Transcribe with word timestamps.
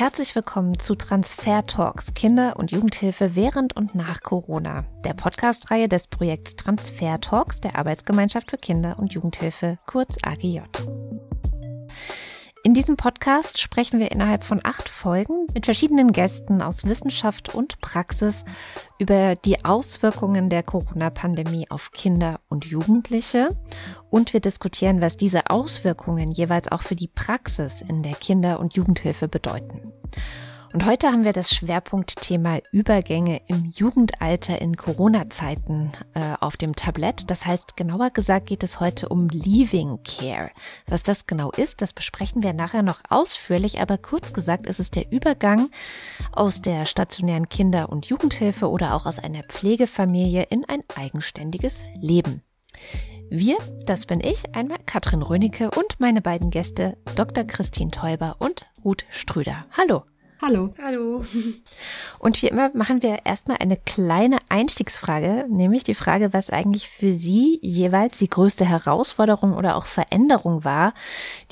Herzlich 0.00 0.34
willkommen 0.34 0.78
zu 0.78 0.94
Transfer 0.94 1.66
Talks 1.66 2.14
Kinder- 2.14 2.56
und 2.56 2.70
Jugendhilfe 2.70 3.36
während 3.36 3.76
und 3.76 3.94
nach 3.94 4.22
Corona, 4.22 4.86
der 5.04 5.12
Podcast-Reihe 5.12 5.88
des 5.88 6.06
Projekts 6.06 6.56
Transfer 6.56 7.20
Talks 7.20 7.60
der 7.60 7.76
Arbeitsgemeinschaft 7.76 8.50
für 8.50 8.56
Kinder- 8.56 8.98
und 8.98 9.12
Jugendhilfe, 9.12 9.78
kurz 9.84 10.16
AGJ. 10.22 10.60
In 12.70 12.74
diesem 12.74 12.96
Podcast 12.96 13.60
sprechen 13.60 13.98
wir 13.98 14.12
innerhalb 14.12 14.44
von 14.44 14.60
acht 14.62 14.88
Folgen 14.88 15.48
mit 15.52 15.64
verschiedenen 15.64 16.12
Gästen 16.12 16.62
aus 16.62 16.84
Wissenschaft 16.84 17.52
und 17.52 17.80
Praxis 17.80 18.44
über 19.00 19.34
die 19.34 19.64
Auswirkungen 19.64 20.48
der 20.48 20.62
Corona-Pandemie 20.62 21.68
auf 21.68 21.90
Kinder 21.90 22.38
und 22.48 22.64
Jugendliche 22.64 23.48
und 24.08 24.32
wir 24.32 24.38
diskutieren, 24.38 25.02
was 25.02 25.16
diese 25.16 25.50
Auswirkungen 25.50 26.30
jeweils 26.30 26.70
auch 26.70 26.82
für 26.82 26.94
die 26.94 27.08
Praxis 27.08 27.82
in 27.82 28.04
der 28.04 28.14
Kinder- 28.14 28.60
und 28.60 28.74
Jugendhilfe 28.74 29.26
bedeuten. 29.26 29.92
Und 30.72 30.86
heute 30.86 31.08
haben 31.08 31.24
wir 31.24 31.32
das 31.32 31.52
Schwerpunktthema 31.52 32.60
Übergänge 32.70 33.40
im 33.48 33.72
Jugendalter 33.74 34.60
in 34.60 34.76
Corona-Zeiten 34.76 35.90
äh, 36.14 36.34
auf 36.38 36.56
dem 36.56 36.76
Tablett. 36.76 37.28
Das 37.28 37.44
heißt, 37.44 37.76
genauer 37.76 38.10
gesagt 38.10 38.46
geht 38.46 38.62
es 38.62 38.78
heute 38.78 39.08
um 39.08 39.28
Leaving 39.28 39.98
Care. 40.04 40.52
Was 40.86 41.02
das 41.02 41.26
genau 41.26 41.50
ist, 41.50 41.82
das 41.82 41.92
besprechen 41.92 42.44
wir 42.44 42.52
nachher 42.52 42.82
noch 42.82 43.00
ausführlich, 43.08 43.80
aber 43.80 43.98
kurz 43.98 44.32
gesagt 44.32 44.68
ist 44.68 44.78
es 44.78 44.92
der 44.92 45.10
Übergang 45.10 45.70
aus 46.30 46.62
der 46.62 46.84
stationären 46.84 47.48
Kinder- 47.48 47.88
und 47.88 48.06
Jugendhilfe 48.06 48.70
oder 48.70 48.94
auch 48.94 49.06
aus 49.06 49.18
einer 49.18 49.42
Pflegefamilie 49.42 50.44
in 50.50 50.64
ein 50.68 50.84
eigenständiges 50.94 51.84
Leben. 52.00 52.42
Wir, 53.28 53.58
das 53.86 54.06
bin 54.06 54.20
ich, 54.20 54.54
einmal 54.54 54.78
Katrin 54.86 55.22
Rönecke 55.22 55.70
und 55.72 55.98
meine 55.98 56.20
beiden 56.20 56.50
Gäste 56.50 56.96
Dr. 57.16 57.42
Christine 57.42 57.90
Teuber 57.90 58.36
und 58.38 58.70
Ruth 58.84 59.04
Strüder. 59.10 59.66
Hallo. 59.76 60.04
Hallo. 60.42 60.72
Hallo. 60.82 61.22
Und 62.18 62.42
wie 62.42 62.46
immer 62.46 62.70
machen 62.72 63.02
wir 63.02 63.18
erstmal 63.24 63.58
eine 63.58 63.76
kleine 63.76 64.38
Einstiegsfrage, 64.48 65.44
nämlich 65.50 65.84
die 65.84 65.94
Frage, 65.94 66.32
was 66.32 66.48
eigentlich 66.48 66.88
für 66.88 67.12
Sie 67.12 67.58
jeweils 67.60 68.16
die 68.16 68.30
größte 68.30 68.64
Herausforderung 68.64 69.54
oder 69.54 69.76
auch 69.76 69.84
Veränderung 69.86 70.64
war, 70.64 70.94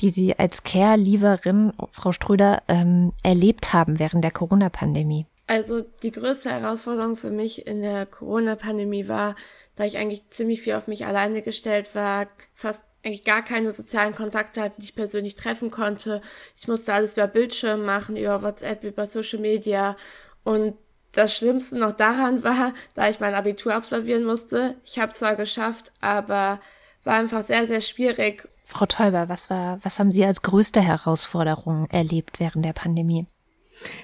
die 0.01 0.09
Sie 0.09 0.37
als 0.39 0.63
Care-Lieferin, 0.63 1.73
Frau 1.91 2.11
Ströder, 2.11 2.63
ähm, 2.67 3.13
erlebt 3.21 3.73
haben 3.73 3.99
während 3.99 4.23
der 4.23 4.31
Corona-Pandemie. 4.31 5.27
Also 5.45 5.81
die 5.81 6.11
größte 6.11 6.49
Herausforderung 6.49 7.15
für 7.15 7.31
mich 7.31 7.67
in 7.67 7.81
der 7.81 8.07
Corona-Pandemie 8.07 9.07
war, 9.07 9.35
da 9.79 9.85
ich 9.85 9.97
eigentlich 9.97 10.27
ziemlich 10.27 10.61
viel 10.61 10.73
auf 10.73 10.87
mich 10.87 11.05
alleine 11.05 11.41
gestellt 11.41 11.95
war, 11.95 12.27
fast 12.53 12.83
eigentlich 13.01 13.23
gar 13.23 13.41
keine 13.41 13.71
sozialen 13.71 14.13
Kontakte 14.13 14.61
hatte, 14.61 14.75
die 14.81 14.87
ich 14.87 14.93
persönlich 14.93 15.35
treffen 15.35 15.71
konnte. 15.71 16.21
Ich 16.57 16.67
musste 16.67 16.93
alles 16.93 17.13
über 17.13 17.27
Bildschirm 17.27 17.85
machen, 17.85 18.17
über 18.17 18.43
WhatsApp, 18.43 18.83
über 18.83 19.07
Social 19.07 19.39
Media. 19.39 19.95
Und 20.43 20.75
das 21.13 21.33
Schlimmste 21.33 21.79
noch 21.79 21.93
daran 21.93 22.43
war, 22.43 22.73
da 22.93 23.07
ich 23.07 23.21
mein 23.21 23.33
Abitur 23.33 23.73
absolvieren 23.73 24.25
musste. 24.25 24.75
Ich 24.83 24.99
habe 24.99 25.13
zwar 25.13 25.37
geschafft, 25.37 25.93
aber 26.01 26.59
war 27.05 27.13
einfach 27.13 27.45
sehr, 27.45 27.65
sehr 27.65 27.79
schwierig. 27.79 28.49
Frau 28.65 28.85
Teuber, 28.85 29.29
was 29.29 29.49
war, 29.49 29.79
was 29.85 29.97
haben 29.97 30.11
Sie 30.11 30.25
als 30.25 30.41
größte 30.41 30.81
Herausforderung 30.81 31.87
erlebt 31.89 32.41
während 32.41 32.65
der 32.65 32.73
Pandemie? 32.73 33.27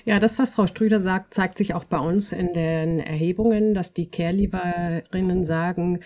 Ja, 0.05 0.19
das, 0.19 0.37
was 0.39 0.51
Frau 0.51 0.67
Strüder 0.67 0.99
sagt, 0.99 1.33
zeigt 1.33 1.57
sich 1.57 1.73
auch 1.73 1.85
bei 1.85 1.97
uns 1.97 2.31
in 2.31 2.53
den 2.53 2.99
Erhebungen, 2.99 3.73
dass 3.73 3.93
die 3.93 4.09
Care-Lieferinnen 4.09 5.45
sagen, 5.45 5.99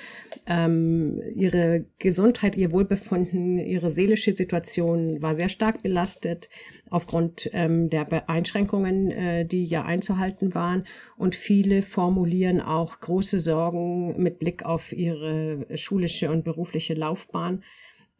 ähm, 0.47 1.21
ihre 1.35 1.85
Gesundheit, 1.99 2.55
ihr 2.55 2.71
Wohlbefinden, 2.71 3.59
ihre 3.59 3.91
seelische 3.91 4.35
Situation 4.35 5.21
war 5.21 5.35
sehr 5.35 5.49
stark 5.49 5.83
belastet 5.83 6.49
aufgrund 6.89 7.49
ähm, 7.53 7.89
der 7.89 8.29
Einschränkungen, 8.29 9.11
äh, 9.11 9.45
die 9.45 9.65
ja 9.65 9.83
einzuhalten 9.83 10.55
waren. 10.55 10.85
Und 11.17 11.35
viele 11.35 11.81
formulieren 11.81 12.61
auch 12.61 12.99
große 12.99 13.39
Sorgen 13.39 14.21
mit 14.21 14.39
Blick 14.39 14.63
auf 14.63 14.91
ihre 14.93 15.65
schulische 15.75 16.31
und 16.31 16.43
berufliche 16.43 16.93
Laufbahn, 16.93 17.63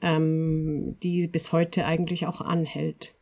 ähm, 0.02 0.98
die 1.02 1.28
bis 1.28 1.52
heute 1.52 1.86
eigentlich 1.86 2.28
auch 2.28 2.42
anhält. 2.42 3.16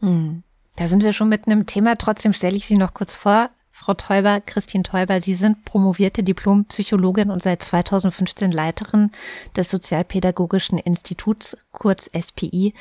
Hm. 0.00 0.42
Da 0.78 0.86
sind 0.86 1.02
wir 1.02 1.12
schon 1.12 1.28
mitten 1.28 1.50
im 1.50 1.66
Thema. 1.66 1.96
Trotzdem 1.96 2.32
stelle 2.32 2.54
ich 2.56 2.66
Sie 2.66 2.76
noch 2.76 2.94
kurz 2.94 3.16
vor. 3.16 3.50
Frau 3.72 3.94
Teuber, 3.94 4.40
Christine 4.40 4.84
Teuber, 4.84 5.20
Sie 5.20 5.34
sind 5.34 5.64
promovierte 5.64 6.22
Diplompsychologin 6.22 7.32
und 7.32 7.42
seit 7.42 7.64
2015 7.64 8.52
Leiterin 8.52 9.10
des 9.56 9.70
Sozialpädagogischen 9.70 10.78
Instituts, 10.78 11.56
kurz 11.72 12.08
SPI, 12.16 12.74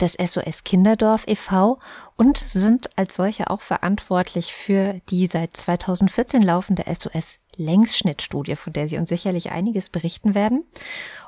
des 0.00 0.14
SOS 0.14 0.64
Kinderdorf 0.64 1.24
e.V. 1.26 1.78
und 2.16 2.38
sind 2.38 2.88
als 2.96 3.16
solche 3.16 3.50
auch 3.50 3.60
verantwortlich 3.60 4.54
für 4.54 4.94
die 5.10 5.26
seit 5.26 5.54
2014 5.54 6.42
laufende 6.42 6.84
SOS 6.86 7.38
Längsschnittstudie, 7.56 8.56
von 8.56 8.72
der 8.72 8.88
Sie 8.88 8.96
uns 8.96 9.10
sicherlich 9.10 9.52
einiges 9.52 9.90
berichten 9.90 10.34
werden. 10.34 10.64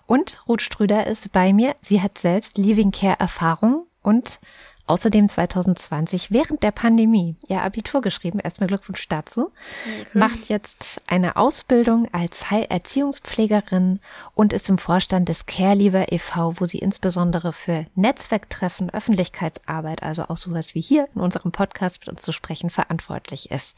Und 0.06 0.42
Ruth 0.48 0.62
Strüder 0.62 1.06
ist 1.06 1.32
bei 1.32 1.52
mir. 1.52 1.76
Sie 1.82 2.00
hat 2.00 2.16
selbst 2.16 2.56
Living 2.56 2.92
Care 2.92 3.20
Erfahrung 3.20 3.86
und 4.02 4.38
Außerdem 4.86 5.28
2020 5.28 6.30
während 6.30 6.62
der 6.62 6.70
Pandemie 6.70 7.36
ihr 7.48 7.62
Abitur 7.62 8.02
geschrieben. 8.02 8.38
Erstmal 8.38 8.66
Glückwunsch 8.66 9.08
dazu. 9.08 9.50
Okay. 9.86 10.06
Macht 10.12 10.48
jetzt 10.50 11.00
eine 11.06 11.36
Ausbildung 11.36 12.06
als 12.12 12.50
Heilerziehungspflegerin 12.50 14.00
und 14.34 14.52
ist 14.52 14.68
im 14.68 14.76
Vorstand 14.76 15.30
des 15.30 15.46
Carelever 15.46 16.12
e.V., 16.12 16.60
wo 16.60 16.66
sie 16.66 16.78
insbesondere 16.78 17.54
für 17.54 17.86
Netzwerktreffen, 17.94 18.90
Öffentlichkeitsarbeit, 18.90 20.02
also 20.02 20.24
auch 20.24 20.36
sowas 20.36 20.74
wie 20.74 20.82
hier 20.82 21.08
in 21.14 21.22
unserem 21.22 21.50
Podcast 21.50 22.00
mit 22.00 22.10
uns 22.10 22.22
zu 22.22 22.32
sprechen, 22.32 22.68
verantwortlich 22.68 23.50
ist. 23.50 23.76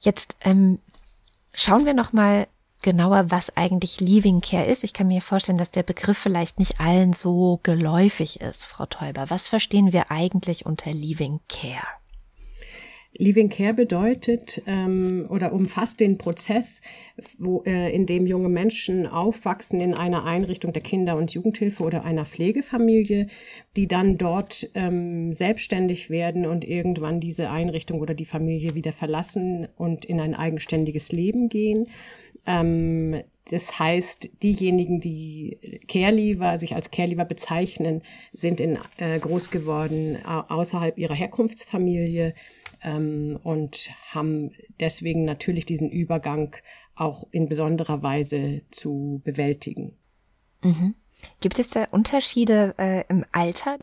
Jetzt 0.00 0.36
ähm, 0.40 0.78
schauen 1.52 1.84
wir 1.84 1.94
noch 1.94 2.14
mal 2.14 2.46
genauer, 2.82 3.30
was 3.30 3.56
eigentlich 3.56 4.00
Leaving 4.00 4.40
Care 4.40 4.66
ist. 4.66 4.84
Ich 4.84 4.92
kann 4.92 5.08
mir 5.08 5.22
vorstellen, 5.22 5.58
dass 5.58 5.70
der 5.70 5.82
Begriff 5.82 6.18
vielleicht 6.18 6.58
nicht 6.58 6.80
allen 6.80 7.12
so 7.12 7.60
geläufig 7.62 8.40
ist, 8.40 8.64
Frau 8.64 8.86
Teuber. 8.86 9.30
Was 9.30 9.48
verstehen 9.48 9.92
wir 9.92 10.10
eigentlich 10.10 10.66
unter 10.66 10.92
Leaving 10.92 11.40
Care? 11.48 11.86
Living 13.18 13.50
Care 13.50 13.74
bedeutet 13.74 14.62
ähm, 14.66 15.26
oder 15.28 15.52
umfasst 15.52 16.00
den 16.00 16.16
Prozess, 16.16 16.80
wo, 17.38 17.62
äh, 17.66 17.94
in 17.94 18.06
dem 18.06 18.26
junge 18.26 18.48
Menschen 18.48 19.06
aufwachsen 19.06 19.80
in 19.80 19.92
einer 19.92 20.24
Einrichtung 20.24 20.72
der 20.72 20.82
Kinder- 20.82 21.16
und 21.16 21.32
Jugendhilfe 21.32 21.82
oder 21.82 22.04
einer 22.04 22.24
Pflegefamilie, 22.24 23.26
die 23.76 23.86
dann 23.86 24.16
dort 24.16 24.70
ähm, 24.74 25.34
selbstständig 25.34 26.08
werden 26.08 26.46
und 26.46 26.64
irgendwann 26.64 27.20
diese 27.20 27.50
Einrichtung 27.50 28.00
oder 28.00 28.14
die 28.14 28.24
Familie 28.24 28.74
wieder 28.74 28.92
verlassen 28.92 29.68
und 29.76 30.06
in 30.06 30.18
ein 30.18 30.34
eigenständiges 30.34 31.12
Leben 31.12 31.50
gehen. 31.50 31.88
Ähm, 32.46 33.22
das 33.50 33.78
heißt, 33.78 34.30
diejenigen, 34.42 35.00
die 35.00 35.58
Carelever, 35.88 36.58
sich 36.58 36.74
als 36.74 36.90
Carelever 36.90 37.24
bezeichnen, 37.24 38.02
sind 38.32 38.60
in, 38.60 38.78
äh, 38.98 39.18
groß 39.18 39.50
geworden 39.50 40.24
außerhalb 40.24 40.96
ihrer 40.96 41.14
Herkunftsfamilie 41.14 42.34
ähm, 42.82 43.38
und 43.42 43.90
haben 44.10 44.52
deswegen 44.78 45.24
natürlich 45.24 45.66
diesen 45.66 45.90
Übergang 45.90 46.54
auch 46.94 47.26
in 47.32 47.48
besonderer 47.48 48.02
Weise 48.02 48.62
zu 48.70 49.20
bewältigen. 49.24 49.96
Mhm. 50.62 50.94
Gibt 51.40 51.58
es 51.58 51.70
da 51.70 51.84
Unterschiede 51.90 52.74
äh, 52.78 53.04
im 53.08 53.24
Alter 53.32 53.78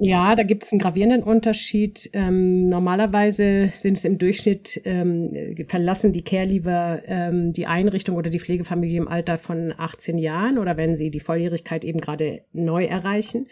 ja, 0.00 0.36
da 0.36 0.44
gibt 0.44 0.62
es 0.62 0.72
einen 0.72 0.78
gravierenden 0.78 1.24
Unterschied. 1.24 2.08
Ähm, 2.12 2.66
normalerweise 2.66 3.72
sind 3.74 3.96
es 3.96 4.04
im 4.04 4.16
Durchschnitt, 4.16 4.80
ähm, 4.84 5.56
verlassen 5.66 6.12
die 6.12 6.22
Carelever 6.22 7.02
ähm, 7.06 7.52
die 7.52 7.66
Einrichtung 7.66 8.16
oder 8.16 8.30
die 8.30 8.38
Pflegefamilie 8.38 8.98
im 8.98 9.08
Alter 9.08 9.38
von 9.38 9.74
18 9.76 10.16
Jahren 10.18 10.58
oder 10.58 10.76
wenn 10.76 10.96
sie 10.96 11.10
die 11.10 11.18
Volljährigkeit 11.18 11.84
eben 11.84 12.00
gerade 12.00 12.42
neu 12.52 12.84
erreichen. 12.84 13.48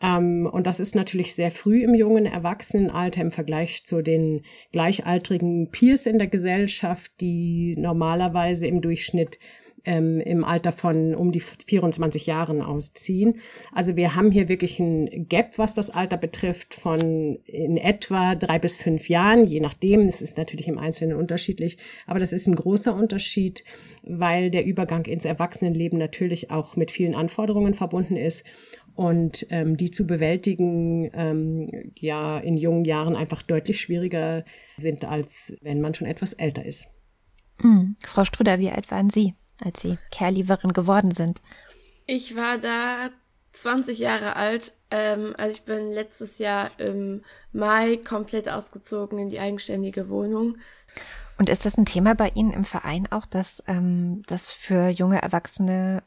Ähm, 0.00 0.48
und 0.50 0.66
das 0.66 0.80
ist 0.80 0.94
natürlich 0.94 1.34
sehr 1.34 1.50
früh 1.50 1.82
im 1.82 1.94
jungen 1.94 2.24
Erwachsenenalter 2.24 3.20
im 3.20 3.30
Vergleich 3.30 3.84
zu 3.84 4.00
den 4.00 4.44
gleichaltrigen 4.72 5.70
Peers 5.70 6.06
in 6.06 6.18
der 6.18 6.28
Gesellschaft, 6.28 7.12
die 7.20 7.76
normalerweise 7.76 8.66
im 8.66 8.80
Durchschnitt 8.80 9.38
ähm, 9.84 10.20
im 10.20 10.44
Alter 10.44 10.72
von 10.72 11.14
um 11.14 11.32
die 11.32 11.40
24 11.40 12.26
Jahren 12.26 12.62
ausziehen. 12.62 13.40
Also 13.72 13.96
wir 13.96 14.14
haben 14.14 14.30
hier 14.30 14.48
wirklich 14.48 14.78
ein 14.78 15.26
Gap, 15.28 15.58
was 15.58 15.74
das 15.74 15.90
Alter 15.90 16.16
betrifft, 16.16 16.74
von 16.74 17.38
in 17.44 17.76
etwa 17.76 18.34
drei 18.34 18.58
bis 18.58 18.76
fünf 18.76 19.08
Jahren, 19.08 19.44
je 19.46 19.60
nachdem. 19.60 20.06
Das 20.06 20.22
ist 20.22 20.36
natürlich 20.36 20.68
im 20.68 20.78
Einzelnen 20.78 21.16
unterschiedlich, 21.16 21.78
aber 22.06 22.18
das 22.18 22.32
ist 22.32 22.46
ein 22.46 22.54
großer 22.54 22.94
Unterschied, 22.94 23.64
weil 24.02 24.50
der 24.50 24.64
Übergang 24.64 25.04
ins 25.06 25.24
Erwachsenenleben 25.24 25.98
natürlich 25.98 26.50
auch 26.50 26.76
mit 26.76 26.90
vielen 26.90 27.14
Anforderungen 27.14 27.74
verbunden 27.74 28.16
ist 28.16 28.44
und 28.98 29.46
ähm, 29.50 29.76
die 29.76 29.92
zu 29.92 30.08
bewältigen 30.08 31.08
ähm, 31.14 31.92
ja 31.94 32.38
in 32.38 32.56
jungen 32.56 32.84
Jahren 32.84 33.14
einfach 33.14 33.42
deutlich 33.42 33.80
schwieriger 33.80 34.44
sind, 34.76 35.04
als 35.04 35.56
wenn 35.62 35.80
man 35.80 35.94
schon 35.94 36.08
etwas 36.08 36.32
älter 36.32 36.64
ist. 36.64 36.88
Mhm. 37.62 37.94
Frau 38.04 38.24
Strüder, 38.24 38.58
wie 38.58 38.70
alt 38.70 38.90
waren 38.90 39.08
Sie? 39.08 39.34
Als 39.64 39.80
Sie 39.80 39.98
Care-Lieferin 40.10 40.72
geworden 40.72 41.14
sind? 41.14 41.40
Ich 42.06 42.36
war 42.36 42.58
da 42.58 43.10
20 43.52 43.98
Jahre 43.98 44.36
alt. 44.36 44.72
Ähm, 44.90 45.34
also 45.36 45.52
ich 45.52 45.62
bin 45.62 45.90
letztes 45.90 46.38
Jahr 46.38 46.70
im 46.78 47.22
Mai 47.52 47.98
komplett 47.98 48.48
ausgezogen 48.48 49.18
in 49.18 49.30
die 49.30 49.40
eigenständige 49.40 50.08
Wohnung. 50.08 50.58
Und 51.38 51.48
ist 51.48 51.64
das 51.64 51.78
ein 51.78 51.86
Thema 51.86 52.14
bei 52.14 52.30
Ihnen 52.30 52.52
im 52.52 52.64
Verein 52.64 53.06
auch, 53.10 53.26
dass 53.26 53.62
ähm, 53.66 54.22
das 54.26 54.50
für 54.50 54.88
junge 54.88 55.22
Erwachsene 55.22 56.02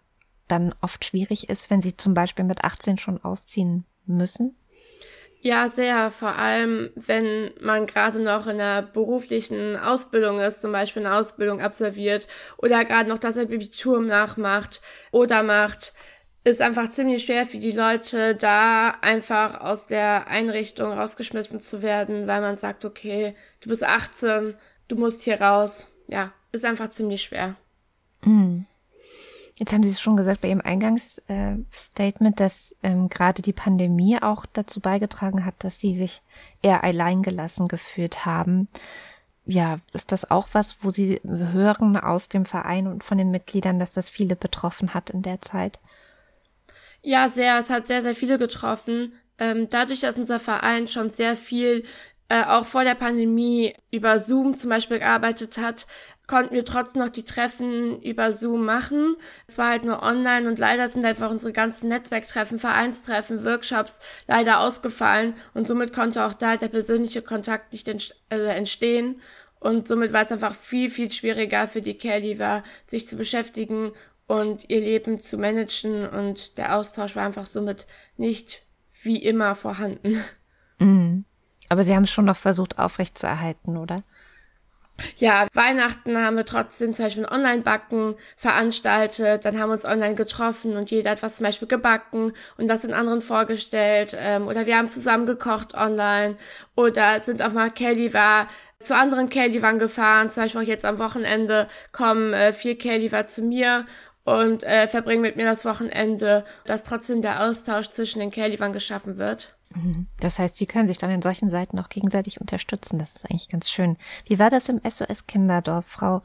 dann 0.48 0.75
oft 0.81 1.06
schwierig 1.06 1.50
ist, 1.50 1.69
wenn 1.69 1.81
sie 1.81 1.95
zum 1.95 2.13
Beispiel 2.13 2.44
mit 2.44 2.65
18 2.65 2.98
schon 2.98 3.24
ausziehen 3.24 3.86
müssen? 4.06 4.56
Ja, 5.43 5.71
sehr. 5.71 6.11
Vor 6.11 6.35
allem, 6.35 6.91
wenn 6.95 7.51
man 7.59 7.88
gerade 7.88 8.19
noch 8.19 8.45
in 8.45 8.61
einer 8.61 8.83
beruflichen 8.83 9.75
Ausbildung 9.75 10.39
ist, 10.39 10.61
zum 10.61 10.71
Beispiel 10.71 11.03
eine 11.03 11.15
Ausbildung 11.15 11.61
absolviert 11.61 12.27
oder 12.57 12.85
gerade 12.85 13.09
noch 13.09 13.17
das 13.17 13.38
Abitur 13.38 14.01
nachmacht 14.01 14.81
oder 15.11 15.41
macht, 15.41 15.93
ist 16.43 16.61
einfach 16.61 16.89
ziemlich 16.91 17.23
schwer 17.23 17.47
für 17.47 17.57
die 17.57 17.71
Leute, 17.71 18.35
da 18.35 18.91
einfach 19.01 19.61
aus 19.61 19.88
der 19.88 20.27
Einrichtung 20.27 20.91
rausgeschmissen 20.91 21.59
zu 21.59 21.81
werden, 21.81 22.27
weil 22.27 22.41
man 22.41 22.57
sagt, 22.57 22.85
okay, 22.85 23.35
du 23.61 23.69
bist 23.69 23.83
18, 23.83 24.55
du 24.88 24.95
musst 24.95 25.23
hier 25.23 25.41
raus. 25.41 25.88
Ja, 26.07 26.33
ist 26.51 26.65
einfach 26.65 26.91
ziemlich 26.91 27.23
schwer. 27.23 27.55
Mhm. 28.23 28.67
Jetzt 29.57 29.74
haben 29.74 29.83
Sie 29.83 29.92
es 29.92 30.01
schon 30.01 30.18
gesagt 30.18 30.42
bei 30.42 30.48
Ihrem 30.48 30.62
Eingangsstatement, 30.62 32.39
dass 32.39 32.75
ähm, 32.83 33.09
gerade 33.09 33.42
die 33.42 33.53
Pandemie 33.53 34.21
auch 34.21 34.45
dazu 34.45 34.80
beigetragen 34.80 35.45
hat, 35.45 35.56
dass 35.59 35.80
Sie 35.80 35.95
sich 35.95 36.21
eher 36.62 36.83
alleingelassen 36.83 37.68
gefühlt 37.68 38.25
haben. 38.25 38.68
Ja, 39.45 39.77
ist 39.94 40.12
das 40.12 40.30
auch 40.30 40.50
was, 40.53 40.83
wo 40.83 40.89
Sie 40.89 41.19
hören 41.24 41.98
aus 41.98 42.30
dem 42.30 42.45
Verein 42.45 42.88
und 42.88 43.03
von 43.03 43.18
den 43.18 43.31
Mitgliedern, 43.31 43.80
dass 43.80 43.92
das 43.92 44.09
viele 44.09 44.36
betroffen 44.36 44.94
hat 44.94 45.09
in 45.09 45.21
der 45.21 45.42
Zeit? 45.42 45.80
Ja, 47.01 47.30
sehr. 47.30 47.59
Es 47.59 47.69
hat 47.69 47.88
sehr, 47.88 48.01
sehr 48.01 48.15
viele 48.15 48.38
getroffen. 48.38 49.13
Ähm, 49.38 49.68
dadurch, 49.69 50.01
dass 50.01 50.18
unser 50.18 50.39
Verein 50.39 50.88
schon 50.88 51.09
sehr 51.09 51.36
viel 51.36 51.83
äh, 52.30 52.44
auch 52.45 52.65
vor 52.65 52.83
der 52.83 52.95
Pandemie 52.95 53.75
über 53.92 54.19
Zoom 54.19 54.56
zum 54.56 54.69
Beispiel 54.69 55.00
gearbeitet 55.00 55.57
hat, 55.57 55.86
konnten 56.31 56.55
wir 56.55 56.63
trotzdem 56.63 57.01
noch 57.01 57.09
die 57.09 57.25
Treffen 57.25 58.01
über 58.01 58.33
Zoom 58.33 58.63
machen. 58.63 59.17
Es 59.47 59.57
war 59.57 59.67
halt 59.67 59.83
nur 59.83 60.01
online 60.01 60.47
und 60.47 60.59
leider 60.59 60.87
sind 60.87 61.03
einfach 61.03 61.29
unsere 61.29 61.51
ganzen 61.51 61.89
Netzwerktreffen, 61.89 62.57
Vereinstreffen, 62.57 63.43
Workshops 63.43 63.99
leider 64.27 64.61
ausgefallen 64.61 65.33
und 65.53 65.67
somit 65.67 65.91
konnte 65.91 66.25
auch 66.25 66.33
da 66.33 66.55
der 66.55 66.69
persönliche 66.69 67.21
Kontakt 67.21 67.73
nicht 67.73 67.89
äh, 68.29 68.37
entstehen. 68.45 69.19
Und 69.59 69.89
somit 69.89 70.13
war 70.13 70.21
es 70.21 70.31
einfach 70.31 70.55
viel, 70.55 70.89
viel 70.89 71.11
schwieriger 71.11 71.67
für 71.67 71.81
die 71.81 71.97
Caregiver, 71.97 72.63
sich 72.87 73.07
zu 73.07 73.17
beschäftigen 73.17 73.91
und 74.25 74.69
ihr 74.69 74.79
Leben 74.79 75.19
zu 75.19 75.37
managen 75.37 76.07
und 76.07 76.57
der 76.57 76.77
Austausch 76.77 77.17
war 77.17 77.25
einfach 77.25 77.45
somit 77.45 77.87
nicht 78.15 78.61
wie 79.03 79.21
immer 79.21 79.55
vorhanden. 79.55 80.23
Mhm. 80.79 81.25
Aber 81.67 81.83
Sie 81.83 81.93
haben 81.93 82.03
es 82.03 82.11
schon 82.11 82.25
noch 82.25 82.37
versucht 82.37 82.79
aufrechtzuerhalten, 82.79 83.75
oder? 83.77 84.01
Ja, 85.18 85.48
Weihnachten 85.53 86.18
haben 86.18 86.38
wir 86.38 86.45
trotzdem 86.45 86.94
zum 86.94 87.06
Beispiel 87.06 87.25
ein 87.25 87.33
Online-Backen 87.33 88.15
veranstaltet, 88.38 89.45
dann 89.45 89.59
haben 89.59 89.69
wir 89.69 89.74
uns 89.74 89.86
online 89.86 90.15
getroffen 90.15 90.75
und 90.75 90.92
jeder 90.92 91.12
hat 91.12 91.24
was 91.24 91.38
zum 91.38 91.45
Beispiel 91.45 91.68
gebacken 91.68 92.33
und 92.57 92.68
das 92.68 92.81
den 92.81 92.94
anderen 92.94 93.21
vorgestellt. 93.21 94.15
Ähm, 94.18 94.48
oder 94.48 94.65
wir 94.65 94.77
haben 94.77 94.89
zusammen 94.89 95.25
gekocht 95.25 95.74
online. 95.74 96.38
Oder 96.75 97.21
sind 97.21 97.42
auf 97.42 97.53
mal 97.53 97.71
Kelly 97.71 98.13
war 98.13 98.48
zu 98.80 98.95
anderen 98.95 99.30
Kelly 99.30 99.62
waren 99.62 99.80
gefahren, 99.80 100.30
zum 100.30 100.44
Beispiel 100.44 100.62
auch 100.62 100.65
jetzt 100.65 100.86
am 100.86 100.98
Wochenende 101.00 101.68
kommen 101.92 102.33
äh, 102.33 102.51
vier 102.51 102.77
Kelly 102.77 103.12
war 103.12 103.27
zu 103.27 103.44
mir 103.44 103.86
und 104.24 104.63
äh, 104.63 104.88
verbringen 104.88 105.21
mit 105.21 105.36
mir 105.36 105.45
das 105.45 105.65
Wochenende, 105.65 106.45
dass 106.65 106.83
trotzdem 106.83 107.21
der 107.21 107.44
Austausch 107.44 107.89
zwischen 107.92 108.19
den 108.19 108.31
Kelly 108.31 108.57
geschaffen 108.71 109.18
wird. 109.18 109.56
Das 110.19 110.39
heißt, 110.39 110.56
Sie 110.56 110.65
können 110.65 110.88
sich 110.88 110.97
dann 110.97 111.12
in 111.12 111.21
solchen 111.21 111.50
Seiten 111.50 111.79
auch 111.79 111.89
gegenseitig 111.89 112.41
unterstützen. 112.41 113.00
Das 113.00 113.15
ist 113.15 113.29
eigentlich 113.29 113.50
ganz 113.50 113.69
schön. 113.69 113.97
Wie 114.25 114.39
war 114.39 114.50
das 114.50 114.69
im 114.69 114.81
SOS 114.88 115.27
Kinderdorf, 115.27 115.85
Frau 115.85 116.21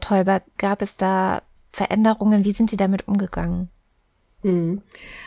Teubert? 0.00 0.44
Gab 0.58 0.82
es 0.82 0.96
da 0.96 1.42
Veränderungen? 1.72 2.44
Wie 2.44 2.52
sind 2.52 2.70
Sie 2.70 2.76
damit 2.76 3.08
umgegangen? 3.08 3.70
Mhm. 4.44 4.82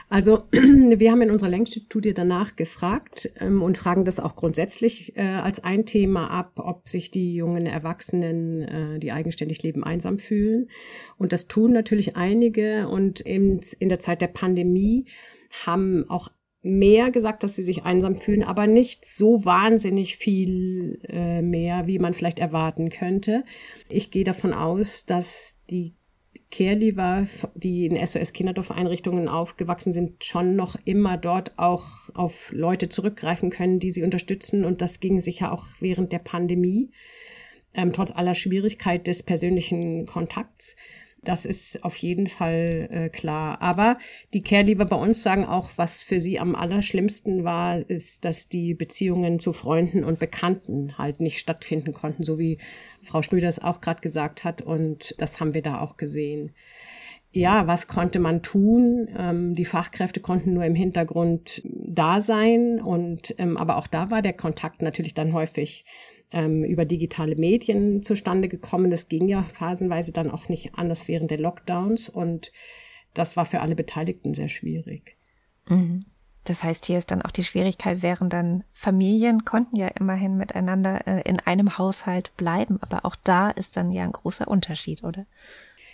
Also 0.09 0.43
wir 0.51 1.11
haben 1.11 1.21
in 1.21 1.31
unserer 1.31 1.49
Längsstudie 1.49 2.13
danach 2.13 2.55
gefragt 2.55 3.31
ähm, 3.39 3.61
und 3.61 3.77
fragen 3.77 4.05
das 4.05 4.19
auch 4.19 4.35
grundsätzlich 4.35 5.17
äh, 5.17 5.23
als 5.23 5.63
ein 5.63 5.85
Thema 5.85 6.29
ab, 6.29 6.53
ob 6.57 6.87
sich 6.87 7.11
die 7.11 7.33
jungen 7.33 7.65
Erwachsenen, 7.65 8.61
äh, 8.61 8.99
die 8.99 9.11
eigenständig 9.11 9.63
leben, 9.63 9.83
einsam 9.83 10.19
fühlen. 10.19 10.69
Und 11.17 11.33
das 11.33 11.47
tun 11.47 11.73
natürlich 11.73 12.15
einige. 12.15 12.87
Und 12.87 13.19
in, 13.19 13.59
in 13.79 13.89
der 13.89 13.99
Zeit 13.99 14.21
der 14.21 14.27
Pandemie 14.27 15.05
haben 15.65 16.09
auch 16.09 16.29
mehr 16.67 17.11
gesagt, 17.11 17.43
dass 17.43 17.55
sie 17.55 17.63
sich 17.63 17.83
einsam 17.83 18.15
fühlen, 18.15 18.43
aber 18.43 18.67
nicht 18.67 19.05
so 19.05 19.45
wahnsinnig 19.45 20.17
viel 20.17 20.99
äh, 21.07 21.41
mehr, 21.41 21.87
wie 21.87 21.99
man 21.99 22.13
vielleicht 22.13 22.39
erwarten 22.39 22.89
könnte. 22.89 23.43
Ich 23.89 24.11
gehe 24.11 24.23
davon 24.23 24.53
aus, 24.53 25.05
dass 25.05 25.57
die 25.69 25.93
Caregiver, 26.49 27.27
die 27.55 27.85
in 27.85 27.95
SOS-Kinderdorf-Einrichtungen 27.95 29.27
aufgewachsen 29.27 29.91
sind, 29.91 30.23
schon 30.23 30.55
noch 30.55 30.77
immer 30.85 31.17
dort 31.17 31.57
auch 31.57 32.09
auf 32.13 32.51
Leute 32.53 32.87
zurückgreifen 32.89 33.49
können, 33.49 33.79
die 33.79 33.91
sie 33.91 34.03
unterstützen. 34.03 34.63
Und 34.63 34.81
das 34.81 34.99
ging 34.99 35.19
sicher 35.19 35.51
auch 35.51 35.65
während 35.79 36.13
der 36.13 36.19
Pandemie, 36.19 36.91
ähm, 37.73 37.91
trotz 37.91 38.11
aller 38.11 38.35
Schwierigkeit 38.35 39.07
des 39.07 39.23
persönlichen 39.23 40.05
Kontakts. 40.05 40.75
Das 41.23 41.45
ist 41.45 41.83
auf 41.83 41.97
jeden 41.97 42.27
Fall 42.27 42.87
äh, 42.91 43.09
klar. 43.09 43.61
Aber 43.61 43.97
die 44.33 44.41
Care-Leaver 44.41 44.85
bei 44.85 44.95
uns 44.95 45.23
sagen 45.23 45.45
auch, 45.45 45.71
was 45.75 46.03
für 46.03 46.21
sie 46.21 46.39
am 46.39 46.55
allerschlimmsten 46.55 47.43
war, 47.43 47.79
ist, 47.89 48.23
dass 48.23 48.49
die 48.49 48.73
Beziehungen 48.73 49.39
zu 49.39 49.51
Freunden 49.51 50.03
und 50.03 50.19
Bekannten 50.19 50.97
halt 50.97 51.19
nicht 51.19 51.39
stattfinden 51.39 51.93
konnten, 51.93 52.23
so 52.23 52.39
wie 52.39 52.59
Frau 53.01 53.21
Schröder 53.21 53.49
es 53.49 53.59
auch 53.59 53.81
gerade 53.81 54.01
gesagt 54.01 54.43
hat. 54.43 54.61
Und 54.61 55.15
das 55.17 55.39
haben 55.39 55.53
wir 55.53 55.61
da 55.61 55.81
auch 55.81 55.97
gesehen. 55.97 56.53
Ja, 57.31 57.67
was 57.67 57.87
konnte 57.87 58.19
man 58.19 58.41
tun? 58.41 59.09
Ähm, 59.15 59.53
die 59.53 59.65
Fachkräfte 59.65 60.21
konnten 60.21 60.53
nur 60.53 60.65
im 60.65 60.75
Hintergrund 60.75 61.61
da 61.65 62.21
sein 62.21 62.81
und 62.81 63.35
ähm, 63.37 63.57
aber 63.57 63.77
auch 63.77 63.87
da 63.87 64.09
war 64.09 64.21
der 64.21 64.33
Kontakt 64.33 64.81
natürlich 64.81 65.13
dann 65.13 65.33
häufig 65.33 65.85
ähm, 66.31 66.63
über 66.63 66.85
digitale 66.85 67.35
Medien 67.35 68.03
zustande 68.03 68.47
gekommen. 68.47 68.91
Das 68.91 69.07
ging 69.07 69.27
ja 69.27 69.43
phasenweise 69.43 70.11
dann 70.11 70.31
auch 70.31 70.49
nicht 70.49 70.75
anders 70.75 71.07
während 71.07 71.31
der 71.31 71.39
Lockdowns 71.39 72.09
und 72.09 72.51
das 73.13 73.37
war 73.37 73.45
für 73.45 73.61
alle 73.61 73.75
Beteiligten 73.75 74.33
sehr 74.33 74.49
schwierig. 74.49 75.17
Mhm. 75.67 76.01
Das 76.43 76.63
heißt, 76.63 76.85
hier 76.85 76.97
ist 76.97 77.11
dann 77.11 77.21
auch 77.21 77.31
die 77.31 77.43
Schwierigkeit, 77.43 78.01
während 78.01 78.31
dann 78.31 78.63
Familien 78.71 79.43
konnten 79.43 79.75
ja 79.75 79.87
immerhin 79.87 80.37
miteinander 80.37 81.05
äh, 81.05 81.21
in 81.29 81.41
einem 81.41 81.77
Haushalt 81.77 82.35
bleiben, 82.37 82.77
aber 82.81 83.03
auch 83.03 83.17
da 83.17 83.49
ist 83.49 83.75
dann 83.75 83.91
ja 83.91 84.03
ein 84.03 84.13
großer 84.13 84.47
Unterschied, 84.47 85.03
oder? 85.03 85.25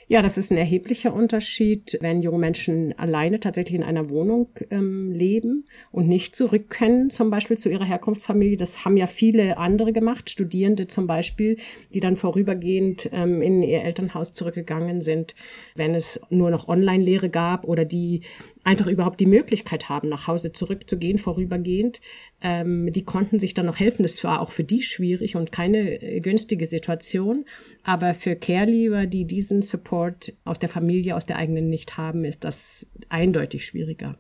Ja, 0.08 0.22
das 0.22 0.38
ist 0.38 0.52
ein 0.52 0.58
erheblicher 0.58 1.14
Unterschied, 1.14 1.98
wenn 2.02 2.22
junge 2.22 2.38
Menschen 2.38 2.98
alleine 2.98 3.40
tatsächlich 3.40 3.76
in 3.76 3.84
einer 3.84 4.10
Wohnung 4.10 4.50
ähm, 4.70 5.12
leben 5.12 5.66
und 5.92 6.08
nicht 6.08 6.36
zurück 6.36 6.70
können, 6.70 7.10
zum 7.10 7.30
Beispiel 7.30 7.58
zu 7.58 7.70
ihrer 7.70 7.86
Herkunftsfamilie. 7.86 8.58
Das 8.58 8.84
haben 8.84 8.98
ja 8.98 9.08
viele 9.08 9.58
andere 9.58 9.94
gemacht, 9.94 10.30
Studierende 10.30 10.88
zum 10.88 11.08
Beispiel, 11.08 11.58
die 11.94 12.02
dann 12.02 12.16
vorübergehend 12.16 13.10
ähm, 13.14 13.42
in 13.42 13.62
ihr 13.62 13.84
Elternhaus 13.84 14.34
zurückgegangen 14.34 15.02
sind, 15.02 15.36
wenn 15.76 15.96
es 15.96 16.20
nur 16.30 16.50
noch 16.50 16.68
Online-Lehre 16.68 17.30
gab 17.30 17.66
oder 17.66 17.86
die 17.86 18.22
einfach 18.64 18.88
überhaupt 18.88 19.20
die 19.20 19.26
Möglichkeit 19.26 19.90
haben, 19.90 20.10
nach 20.10 20.28
Hause 20.28 20.54
zurückzugehen, 20.54 21.18
vorübergehend. 21.18 22.02
Ähm, 22.42 22.92
die 22.92 23.04
konnten 23.04 23.40
sich 23.40 23.54
dann 23.54 23.66
noch 23.66 23.80
helfen. 23.80 24.04
Das 24.04 24.24
war 24.24 24.42
auch 24.42 24.52
für 24.52 24.64
die 24.64 24.82
schwierig 24.82 25.36
und 25.36 25.52
keine 25.52 26.02
äh, 26.02 26.20
günstige 26.20 26.66
Situation. 26.66 27.46
Aber 27.84 28.14
für 28.14 28.36
Care-Leaver, 28.36 29.06
die 29.06 29.26
diesen 29.26 29.62
Support 29.62 30.34
aus 30.46 30.60
der 30.60 30.70
Familie, 30.70 31.16
aus 31.16 31.26
der 31.26 31.38
eigenen 31.38 31.70
nicht 31.70 31.98
haben, 31.98 32.26
ist 32.26 32.44
das 32.44 32.88
eindeutig 33.10 33.66
schwieriger. 33.66 34.18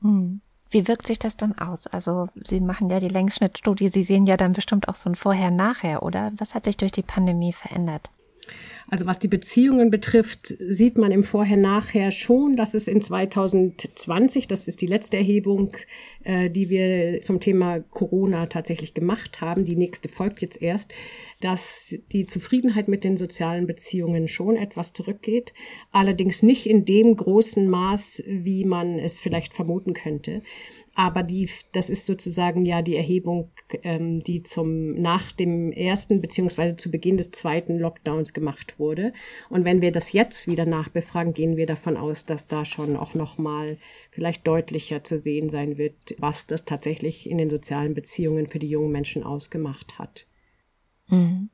Hm. 0.00 0.40
Wie 0.70 0.88
wirkt 0.88 1.06
sich 1.06 1.18
das 1.18 1.36
dann 1.36 1.58
aus? 1.58 1.86
Also 1.86 2.28
Sie 2.34 2.60
machen 2.60 2.88
ja 2.88 2.98
die 2.98 3.08
Längsschnittstudie, 3.08 3.90
Sie 3.90 4.04
sehen 4.04 4.26
ja 4.26 4.38
dann 4.38 4.54
bestimmt 4.54 4.88
auch 4.88 4.94
so 4.94 5.10
ein 5.10 5.16
Vorher-Nachher, 5.16 6.02
oder? 6.02 6.32
Was 6.38 6.54
hat 6.54 6.64
sich 6.64 6.78
durch 6.78 6.92
die 6.92 7.02
Pandemie 7.02 7.52
verändert? 7.52 8.10
Also 8.88 9.06
was 9.06 9.18
die 9.18 9.28
Beziehungen 9.28 9.90
betrifft, 9.90 10.54
sieht 10.58 10.98
man 10.98 11.12
im 11.12 11.24
Vorher-Nachher 11.24 12.10
schon, 12.10 12.56
dass 12.56 12.74
es 12.74 12.88
in 12.88 13.00
2020, 13.00 14.48
das 14.48 14.68
ist 14.68 14.82
die 14.82 14.86
letzte 14.86 15.16
Erhebung, 15.16 15.76
äh, 16.24 16.50
die 16.50 16.68
wir 16.68 17.22
zum 17.22 17.40
Thema 17.40 17.80
Corona 17.80 18.46
tatsächlich 18.46 18.92
gemacht 18.92 19.40
haben, 19.40 19.64
die 19.64 19.76
nächste 19.76 20.08
folgt 20.08 20.42
jetzt 20.42 20.60
erst, 20.60 20.92
dass 21.40 21.96
die 22.12 22.26
Zufriedenheit 22.26 22.88
mit 22.88 23.04
den 23.04 23.16
sozialen 23.16 23.66
Beziehungen 23.66 24.28
schon 24.28 24.56
etwas 24.56 24.92
zurückgeht, 24.92 25.54
allerdings 25.90 26.42
nicht 26.42 26.66
in 26.66 26.84
dem 26.84 27.16
großen 27.16 27.68
Maß, 27.68 28.24
wie 28.26 28.64
man 28.64 28.98
es 28.98 29.18
vielleicht 29.18 29.54
vermuten 29.54 29.94
könnte. 29.94 30.42
Aber 30.94 31.22
die, 31.22 31.48
das 31.72 31.88
ist 31.88 32.04
sozusagen 32.04 32.66
ja 32.66 32.82
die 32.82 32.96
Erhebung, 32.96 33.50
ähm, 33.82 34.20
die 34.20 34.42
zum 34.42 35.00
nach 35.00 35.32
dem 35.32 35.72
ersten 35.72 36.20
beziehungsweise 36.20 36.76
zu 36.76 36.90
Beginn 36.90 37.16
des 37.16 37.30
zweiten 37.30 37.78
Lockdowns 37.78 38.34
gemacht 38.34 38.78
wurde. 38.78 39.14
Und 39.48 39.64
wenn 39.64 39.80
wir 39.80 39.90
das 39.90 40.12
jetzt 40.12 40.46
wieder 40.46 40.66
nachbefragen, 40.66 41.32
gehen 41.32 41.56
wir 41.56 41.66
davon 41.66 41.96
aus, 41.96 42.26
dass 42.26 42.46
da 42.46 42.66
schon 42.66 42.96
auch 42.96 43.14
noch 43.14 43.38
mal 43.38 43.78
vielleicht 44.10 44.46
deutlicher 44.46 45.02
zu 45.02 45.18
sehen 45.18 45.48
sein 45.48 45.78
wird, 45.78 45.94
was 46.18 46.46
das 46.46 46.66
tatsächlich 46.66 47.28
in 47.28 47.38
den 47.38 47.48
sozialen 47.48 47.94
Beziehungen 47.94 48.46
für 48.46 48.58
die 48.58 48.68
jungen 48.68 48.92
Menschen 48.92 49.22
ausgemacht 49.22 49.98
hat. 49.98 50.26
Mhm. 51.08 51.48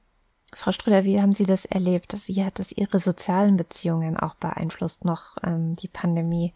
Frau 0.53 0.73
Ströder, 0.73 1.05
wie 1.05 1.21
haben 1.21 1.33
Sie 1.33 1.45
das 1.45 1.67
erlebt? 1.67 2.17
Wie 2.27 2.43
hat 2.43 2.59
das 2.59 2.73
Ihre 2.73 2.99
sozialen 2.99 3.57
Beziehungen 3.57 4.17
auch 4.17 4.35
beeinflusst, 4.35 5.05
noch 5.05 5.37
ähm, 5.45 5.77
die 5.77 5.89
Pandemie? 5.89 6.55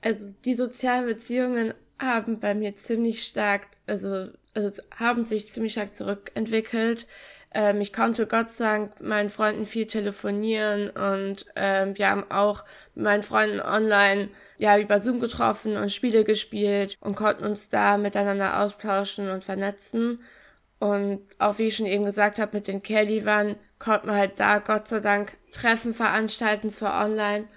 Also 0.00 0.34
die 0.44 0.54
sozialen 0.54 1.06
Beziehungen 1.06 1.72
haben 2.00 2.40
bei 2.40 2.54
mir 2.54 2.74
ziemlich 2.76 3.24
stark, 3.24 3.62
also, 3.86 4.26
also 4.54 4.82
haben 4.98 5.24
sich 5.24 5.48
ziemlich 5.48 5.72
stark 5.72 5.94
zurückentwickelt. 5.94 7.06
Ähm, 7.52 7.80
ich 7.80 7.92
konnte 7.92 8.26
Gott 8.26 8.50
sei 8.50 8.64
Dank 8.64 9.00
meinen 9.00 9.28
Freunden 9.28 9.66
viel 9.66 9.86
telefonieren 9.86 10.90
und 10.90 11.46
ähm, 11.56 11.98
wir 11.98 12.08
haben 12.08 12.30
auch 12.30 12.64
mit 12.94 13.04
meinen 13.04 13.22
Freunden 13.22 13.60
online 13.60 14.28
ja 14.58 14.78
über 14.78 15.00
Zoom 15.00 15.20
getroffen 15.20 15.76
und 15.76 15.92
Spiele 15.92 16.24
gespielt 16.24 16.96
und 17.00 17.16
konnten 17.16 17.44
uns 17.44 17.68
da 17.68 17.96
miteinander 17.96 18.60
austauschen 18.60 19.30
und 19.30 19.44
vernetzen. 19.44 20.20
Und 20.78 21.20
auch 21.38 21.58
wie 21.58 21.68
ich 21.68 21.76
schon 21.76 21.86
eben 21.86 22.04
gesagt 22.04 22.38
habe, 22.38 22.56
mit 22.56 22.66
den 22.66 22.82
Care-Liefern 22.82 23.56
konnte 23.78 24.06
man 24.06 24.16
halt 24.16 24.40
da 24.40 24.58
Gott 24.60 24.88
sei 24.88 25.00
Dank 25.00 25.36
Treffen 25.52 25.92
veranstalten, 25.92 26.70
zwar 26.70 27.04
online, 27.04 27.48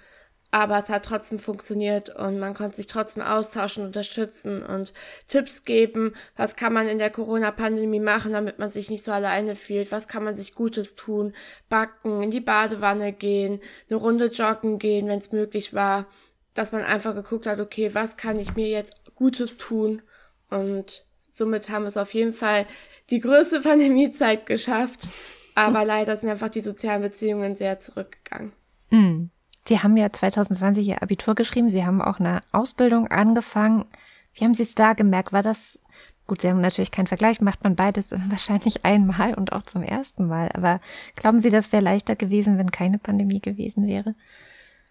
aber 0.54 0.78
es 0.78 0.88
hat 0.88 1.04
trotzdem 1.04 1.40
funktioniert 1.40 2.10
und 2.10 2.38
man 2.38 2.54
konnte 2.54 2.76
sich 2.76 2.86
trotzdem 2.86 3.24
austauschen, 3.24 3.84
unterstützen 3.84 4.62
und 4.62 4.92
Tipps 5.26 5.64
geben. 5.64 6.14
Was 6.36 6.54
kann 6.54 6.72
man 6.72 6.86
in 6.86 7.00
der 7.00 7.10
Corona-Pandemie 7.10 7.98
machen, 7.98 8.32
damit 8.32 8.60
man 8.60 8.70
sich 8.70 8.88
nicht 8.88 9.04
so 9.04 9.10
alleine 9.10 9.56
fühlt? 9.56 9.90
Was 9.90 10.06
kann 10.06 10.22
man 10.22 10.36
sich 10.36 10.54
Gutes 10.54 10.94
tun? 10.94 11.34
Backen, 11.68 12.22
in 12.22 12.30
die 12.30 12.38
Badewanne 12.38 13.12
gehen, 13.12 13.58
eine 13.90 13.98
Runde 13.98 14.26
joggen 14.26 14.78
gehen, 14.78 15.08
wenn 15.08 15.18
es 15.18 15.32
möglich 15.32 15.74
war. 15.74 16.06
Dass 16.54 16.70
man 16.70 16.82
einfach 16.82 17.16
geguckt 17.16 17.48
hat, 17.48 17.58
okay, 17.58 17.92
was 17.92 18.16
kann 18.16 18.38
ich 18.38 18.54
mir 18.54 18.68
jetzt 18.68 18.94
Gutes 19.16 19.56
tun? 19.56 20.02
Und 20.50 21.04
somit 21.32 21.68
haben 21.68 21.82
wir 21.82 21.88
es 21.88 21.96
auf 21.96 22.14
jeden 22.14 22.32
Fall 22.32 22.66
die 23.10 23.18
größte 23.18 23.60
Pandemiezeit 23.62 24.46
geschafft. 24.46 25.08
Aber 25.56 25.84
leider 25.84 26.16
sind 26.16 26.28
einfach 26.28 26.50
die 26.50 26.60
sozialen 26.60 27.02
Beziehungen 27.02 27.56
sehr 27.56 27.80
zurückgegangen. 27.80 28.52
Mhm. 28.90 29.30
Sie 29.66 29.80
haben 29.80 29.96
ja 29.96 30.12
2020 30.12 30.86
Ihr 30.86 31.02
Abitur 31.02 31.34
geschrieben. 31.34 31.68
Sie 31.68 31.84
haben 31.84 32.02
auch 32.02 32.20
eine 32.20 32.40
Ausbildung 32.52 33.08
angefangen. 33.08 33.86
Wie 34.34 34.44
haben 34.44 34.54
Sie 34.54 34.62
es 34.62 34.74
da 34.74 34.92
gemerkt? 34.92 35.32
War 35.32 35.42
das, 35.42 35.82
gut, 36.26 36.42
Sie 36.42 36.48
haben 36.48 36.60
natürlich 36.60 36.90
keinen 36.90 37.06
Vergleich, 37.06 37.40
macht 37.40 37.64
man 37.64 37.76
beides 37.76 38.12
wahrscheinlich 38.28 38.84
einmal 38.84 39.34
und 39.34 39.52
auch 39.52 39.62
zum 39.62 39.82
ersten 39.82 40.26
Mal. 40.26 40.50
Aber 40.52 40.80
glauben 41.16 41.38
Sie, 41.38 41.50
das 41.50 41.72
wäre 41.72 41.82
leichter 41.82 42.16
gewesen, 42.16 42.58
wenn 42.58 42.70
keine 42.70 42.98
Pandemie 42.98 43.40
gewesen 43.40 43.86
wäre? 43.86 44.14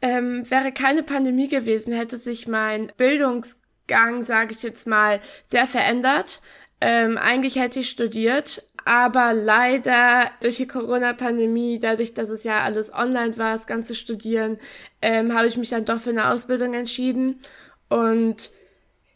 Ähm, 0.02 0.50
wäre 0.50 0.72
keine 0.72 1.04
Pandemie 1.04 1.48
gewesen, 1.48 1.94
hätte 1.94 2.18
sich 2.18 2.48
mein 2.48 2.92
Bildungsgang, 2.98 4.24
sage 4.24 4.54
ich 4.54 4.64
jetzt 4.64 4.88
mal, 4.88 5.22
sehr 5.46 5.68
verändert. 5.68 6.42
Ähm, 6.82 7.18
eigentlich 7.18 7.56
hätte 7.56 7.80
ich 7.80 7.90
studiert, 7.90 8.64
aber 8.86 9.34
leider 9.34 10.30
durch 10.42 10.58
die 10.58 10.68
Corona-Pandemie, 10.68 11.80
dadurch, 11.80 12.14
dass 12.14 12.30
es 12.30 12.44
ja 12.44 12.62
alles 12.62 12.94
online 12.94 13.38
war, 13.38 13.54
das 13.54 13.68
ganze 13.68 13.96
Studieren, 13.96 14.58
ähm, 15.02 15.34
habe 15.34 15.48
ich 15.48 15.58
mich 15.58 15.70
dann 15.70 15.86
doch 15.86 16.00
für 16.00 16.10
eine 16.10 16.30
Ausbildung 16.30 16.74
entschieden. 16.74 17.40
Und 17.90 18.52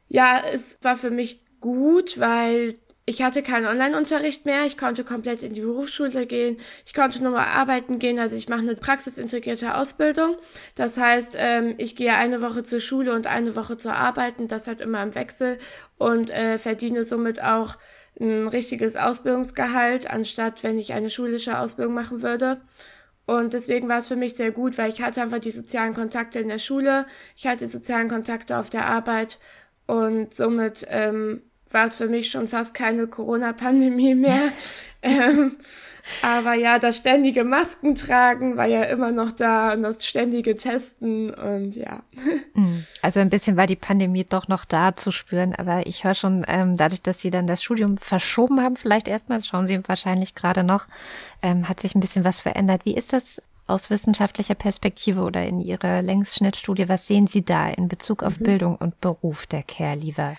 ja, 0.07 0.41
es 0.51 0.79
war 0.81 0.97
für 0.97 1.11
mich 1.11 1.41
gut, 1.59 2.19
weil 2.19 2.75
ich 3.09 3.21
hatte 3.21 3.41
keinen 3.41 3.67
Online-Unterricht 3.67 4.45
mehr. 4.45 4.65
Ich 4.65 4.77
konnte 4.77 5.05
komplett 5.05 5.41
in 5.41 5.53
die 5.53 5.61
Berufsschule 5.61 6.25
gehen. 6.25 6.57
Ich 6.85 6.93
konnte 6.93 7.23
nur 7.23 7.31
mal 7.31 7.45
arbeiten 7.45 7.99
gehen. 7.99 8.19
Also 8.19 8.35
ich 8.35 8.49
mache 8.49 8.59
eine 8.59 8.75
praxisintegrierte 8.75 9.75
Ausbildung. 9.75 10.35
Das 10.75 10.97
heißt, 10.97 11.35
ähm, 11.37 11.75
ich 11.77 11.95
gehe 11.95 12.13
eine 12.13 12.41
Woche 12.41 12.63
zur 12.63 12.81
Schule 12.81 13.13
und 13.13 13.25
eine 13.25 13.55
Woche 13.55 13.77
zur 13.77 13.93
Arbeiten. 13.93 14.49
Das 14.49 14.67
halt 14.67 14.81
immer 14.81 15.01
im 15.03 15.15
Wechsel 15.15 15.57
und 15.97 16.29
äh, 16.31 16.59
verdiene 16.59 17.05
somit 17.05 17.41
auch 17.41 17.77
ein 18.19 18.47
richtiges 18.47 18.95
Ausbildungsgehalt, 18.95 20.09
anstatt 20.09 20.63
wenn 20.63 20.79
ich 20.79 20.93
eine 20.93 21.09
schulische 21.09 21.59
Ausbildung 21.59 21.93
machen 21.93 22.21
würde. 22.21 22.61
Und 23.25 23.53
deswegen 23.53 23.89
war 23.89 23.99
es 23.99 24.07
für 24.07 24.15
mich 24.15 24.35
sehr 24.35 24.51
gut, 24.51 24.77
weil 24.77 24.91
ich 24.91 25.01
hatte 25.01 25.21
einfach 25.21 25.39
die 25.39 25.51
sozialen 25.51 25.93
Kontakte 25.93 26.39
in 26.39 26.47
der 26.47 26.59
Schule, 26.59 27.05
ich 27.35 27.45
hatte 27.45 27.65
die 27.65 27.71
sozialen 27.71 28.07
Kontakte 28.09 28.57
auf 28.57 28.69
der 28.69 28.87
Arbeit 28.87 29.37
und 29.85 30.33
somit 30.33 30.85
ähm, 30.89 31.41
war 31.71 31.87
es 31.87 31.95
für 31.95 32.07
mich 32.07 32.31
schon 32.31 32.47
fast 32.47 32.73
keine 32.73 33.07
Corona-Pandemie 33.07 34.15
mehr. 34.15 34.51
ähm, 35.01 35.57
aber 36.21 36.53
ja, 36.53 36.79
das 36.79 36.97
ständige 36.97 37.43
Masken 37.43 37.95
tragen 37.95 38.57
war 38.57 38.65
ja 38.65 38.83
immer 38.83 39.11
noch 39.11 39.31
da 39.31 39.73
und 39.73 39.83
das 39.83 40.05
ständige 40.05 40.55
Testen 40.55 41.33
und 41.33 41.75
ja. 41.75 42.01
Mm. 42.53 42.85
Also 43.01 43.19
ein 43.19 43.29
bisschen 43.29 43.57
war 43.57 43.67
die 43.67 43.75
Pandemie 43.75 44.25
doch 44.25 44.47
noch 44.47 44.65
da 44.65 44.95
zu 44.95 45.11
spüren, 45.11 45.53
aber 45.55 45.87
ich 45.87 46.03
höre 46.03 46.13
schon, 46.13 46.45
ähm, 46.47 46.75
dadurch, 46.75 47.01
dass 47.01 47.19
Sie 47.19 47.29
dann 47.29 47.47
das 47.47 47.63
Studium 47.63 47.97
verschoben 47.97 48.61
haben, 48.61 48.75
vielleicht 48.75 49.07
erstmal, 49.07 49.41
schauen 49.43 49.67
Sie 49.67 49.79
wahrscheinlich 49.87 50.35
gerade 50.35 50.63
noch, 50.63 50.87
ähm, 51.41 51.69
hat 51.69 51.79
sich 51.79 51.95
ein 51.95 51.99
bisschen 51.99 52.25
was 52.25 52.39
verändert. 52.39 52.81
Wie 52.85 52.95
ist 52.95 53.13
das 53.13 53.41
aus 53.67 53.89
wissenschaftlicher 53.89 54.55
Perspektive 54.55 55.21
oder 55.21 55.45
in 55.45 55.59
Ihrer 55.59 56.01
Längsschnittstudie? 56.01 56.89
Was 56.89 57.07
sehen 57.07 57.27
Sie 57.27 57.43
da 57.43 57.67
in 57.67 57.87
Bezug 57.87 58.23
auf 58.23 58.39
mhm. 58.39 58.43
Bildung 58.43 58.75
und 58.77 58.99
Beruf 59.01 59.45
der 59.45 59.63
Care-Leaver? 59.63 60.35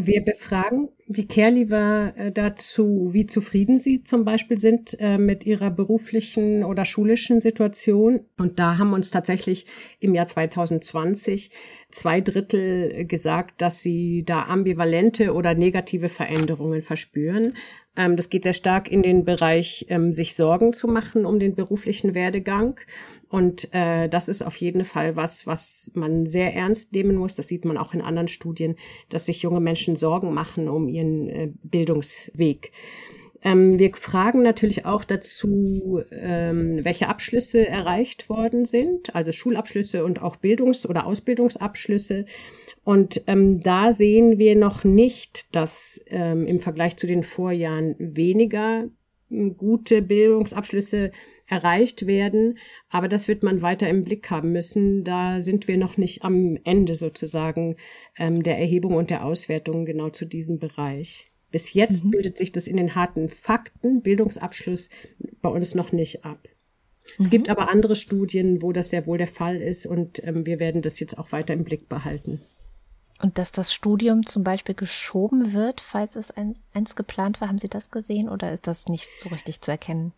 Wir 0.00 0.22
befragen 0.22 0.90
die 1.08 1.26
Care-Leaver 1.26 2.12
äh, 2.16 2.30
dazu, 2.30 3.08
wie 3.10 3.26
zufrieden 3.26 3.78
sie 3.78 4.04
zum 4.04 4.24
Beispiel 4.24 4.56
sind 4.56 4.96
äh, 5.00 5.18
mit 5.18 5.44
ihrer 5.44 5.72
beruflichen 5.72 6.62
oder 6.62 6.84
schulischen 6.84 7.40
Situation. 7.40 8.20
Und 8.36 8.60
da 8.60 8.78
haben 8.78 8.92
uns 8.92 9.10
tatsächlich 9.10 9.66
im 9.98 10.14
Jahr 10.14 10.26
2020 10.26 11.50
zwei 11.90 12.20
Drittel 12.20 13.06
gesagt, 13.06 13.60
dass 13.60 13.82
sie 13.82 14.22
da 14.24 14.44
ambivalente 14.44 15.34
oder 15.34 15.54
negative 15.54 16.08
Veränderungen 16.08 16.82
verspüren. 16.82 17.54
Ähm, 17.96 18.14
das 18.14 18.30
geht 18.30 18.44
sehr 18.44 18.54
stark 18.54 18.88
in 18.92 19.02
den 19.02 19.24
Bereich, 19.24 19.86
ähm, 19.88 20.12
sich 20.12 20.36
Sorgen 20.36 20.74
zu 20.74 20.86
machen 20.86 21.26
um 21.26 21.40
den 21.40 21.56
beruflichen 21.56 22.14
Werdegang. 22.14 22.78
Und 23.30 23.72
äh, 23.74 24.08
das 24.08 24.28
ist 24.28 24.42
auf 24.42 24.56
jeden 24.56 24.84
Fall 24.84 25.16
was, 25.16 25.46
was 25.46 25.90
man 25.94 26.26
sehr 26.26 26.54
ernst 26.54 26.92
nehmen 26.92 27.16
muss. 27.16 27.34
Das 27.34 27.48
sieht 27.48 27.64
man 27.64 27.76
auch 27.76 27.92
in 27.92 28.00
anderen 28.00 28.28
Studien, 28.28 28.76
dass 29.10 29.26
sich 29.26 29.42
junge 29.42 29.60
Menschen 29.60 29.96
Sorgen 29.96 30.32
machen 30.32 30.68
um 30.68 30.88
ihren 30.88 31.28
äh, 31.28 31.50
Bildungsweg. 31.62 32.72
Ähm, 33.42 33.78
wir 33.78 33.94
fragen 33.94 34.42
natürlich 34.42 34.84
auch 34.84 35.04
dazu, 35.04 36.02
ähm, 36.10 36.84
welche 36.84 37.08
Abschlüsse 37.08 37.66
erreicht 37.66 38.28
worden 38.28 38.64
sind, 38.64 39.14
also 39.14 39.30
Schulabschlüsse 39.30 40.04
und 40.04 40.22
auch 40.22 40.36
Bildungs- 40.36 40.86
oder 40.86 41.06
Ausbildungsabschlüsse. 41.06 42.24
Und 42.82 43.22
ähm, 43.26 43.62
da 43.62 43.92
sehen 43.92 44.38
wir 44.38 44.56
noch 44.56 44.82
nicht, 44.82 45.54
dass 45.54 46.00
ähm, 46.06 46.46
im 46.46 46.58
Vergleich 46.58 46.96
zu 46.96 47.06
den 47.06 47.22
Vorjahren 47.22 47.94
weniger 47.98 48.88
gute 49.30 50.02
Bildungsabschlüsse 50.02 51.12
erreicht 51.46 52.06
werden. 52.06 52.58
Aber 52.90 53.08
das 53.08 53.28
wird 53.28 53.42
man 53.42 53.62
weiter 53.62 53.88
im 53.88 54.04
Blick 54.04 54.30
haben 54.30 54.52
müssen. 54.52 55.04
Da 55.04 55.40
sind 55.40 55.68
wir 55.68 55.76
noch 55.76 55.96
nicht 55.96 56.22
am 56.22 56.58
Ende 56.64 56.94
sozusagen 56.94 57.76
ähm, 58.18 58.42
der 58.42 58.58
Erhebung 58.58 58.94
und 58.94 59.10
der 59.10 59.24
Auswertung 59.24 59.84
genau 59.84 60.10
zu 60.10 60.24
diesem 60.24 60.58
Bereich. 60.58 61.26
Bis 61.50 61.72
jetzt 61.72 62.04
mhm. 62.04 62.10
bildet 62.10 62.38
sich 62.38 62.52
das 62.52 62.66
in 62.66 62.76
den 62.76 62.94
harten 62.94 63.28
Fakten, 63.28 64.02
Bildungsabschluss, 64.02 64.90
bei 65.40 65.48
uns 65.48 65.74
noch 65.74 65.92
nicht 65.92 66.24
ab. 66.24 66.40
Mhm. 67.16 67.24
Es 67.24 67.30
gibt 67.30 67.48
aber 67.48 67.70
andere 67.70 67.96
Studien, 67.96 68.62
wo 68.62 68.72
das 68.72 68.90
sehr 68.90 69.06
wohl 69.06 69.18
der 69.18 69.26
Fall 69.26 69.56
ist 69.56 69.86
und 69.86 70.22
ähm, 70.26 70.44
wir 70.46 70.60
werden 70.60 70.82
das 70.82 71.00
jetzt 71.00 71.18
auch 71.18 71.32
weiter 71.32 71.54
im 71.54 71.64
Blick 71.64 71.88
behalten. 71.88 72.40
Und 73.20 73.38
dass 73.38 73.50
das 73.50 73.72
Studium 73.72 74.24
zum 74.24 74.44
Beispiel 74.44 74.74
geschoben 74.74 75.52
wird, 75.52 75.80
falls 75.80 76.14
es 76.16 76.30
ein, 76.30 76.54
eins 76.72 76.94
geplant 76.94 77.40
war, 77.40 77.48
haben 77.48 77.58
Sie 77.58 77.68
das 77.68 77.90
gesehen 77.90 78.28
oder 78.28 78.52
ist 78.52 78.66
das 78.66 78.86
nicht 78.86 79.08
so 79.20 79.28
richtig 79.30 79.60
zu 79.60 79.72
erkennen? 79.72 80.12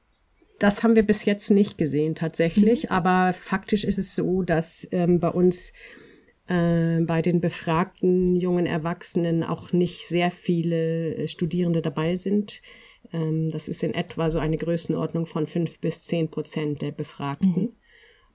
Das 0.59 0.83
haben 0.83 0.95
wir 0.95 1.03
bis 1.03 1.25
jetzt 1.25 1.51
nicht 1.51 1.79
gesehen 1.79 2.15
tatsächlich, 2.15 2.85
mhm. 2.85 2.91
aber 2.91 3.33
faktisch 3.33 3.85
ist 3.85 3.99
es 3.99 4.15
so, 4.15 4.43
dass 4.43 4.87
ähm, 4.93 5.19
bei 5.19 5.31
uns 5.31 5.73
äh, 6.51 7.01
bei 7.01 7.23
den 7.23 7.41
befragten 7.41 8.37
jungen 8.37 8.67
Erwachsenen 8.67 9.45
auch 9.45 9.73
nicht 9.73 10.07
sehr 10.07 10.31
viele 10.31 11.15
äh, 11.15 11.29
Studierende 11.29 11.81
dabei 11.81 12.17
sind. 12.17 12.61
Ähm, 13.13 13.51
das 13.51 13.69
ist 13.69 13.83
in 13.83 13.95
etwa 13.95 14.31
so 14.31 14.39
eine 14.39 14.59
Größenordnung 14.59 15.25
von 15.25 15.47
fünf 15.47 15.81
bis 15.81 16.03
zehn 16.03 16.29
Prozent 16.29 16.83
der 16.83 16.91
Befragten. 16.91 17.55
Mhm. 17.55 17.73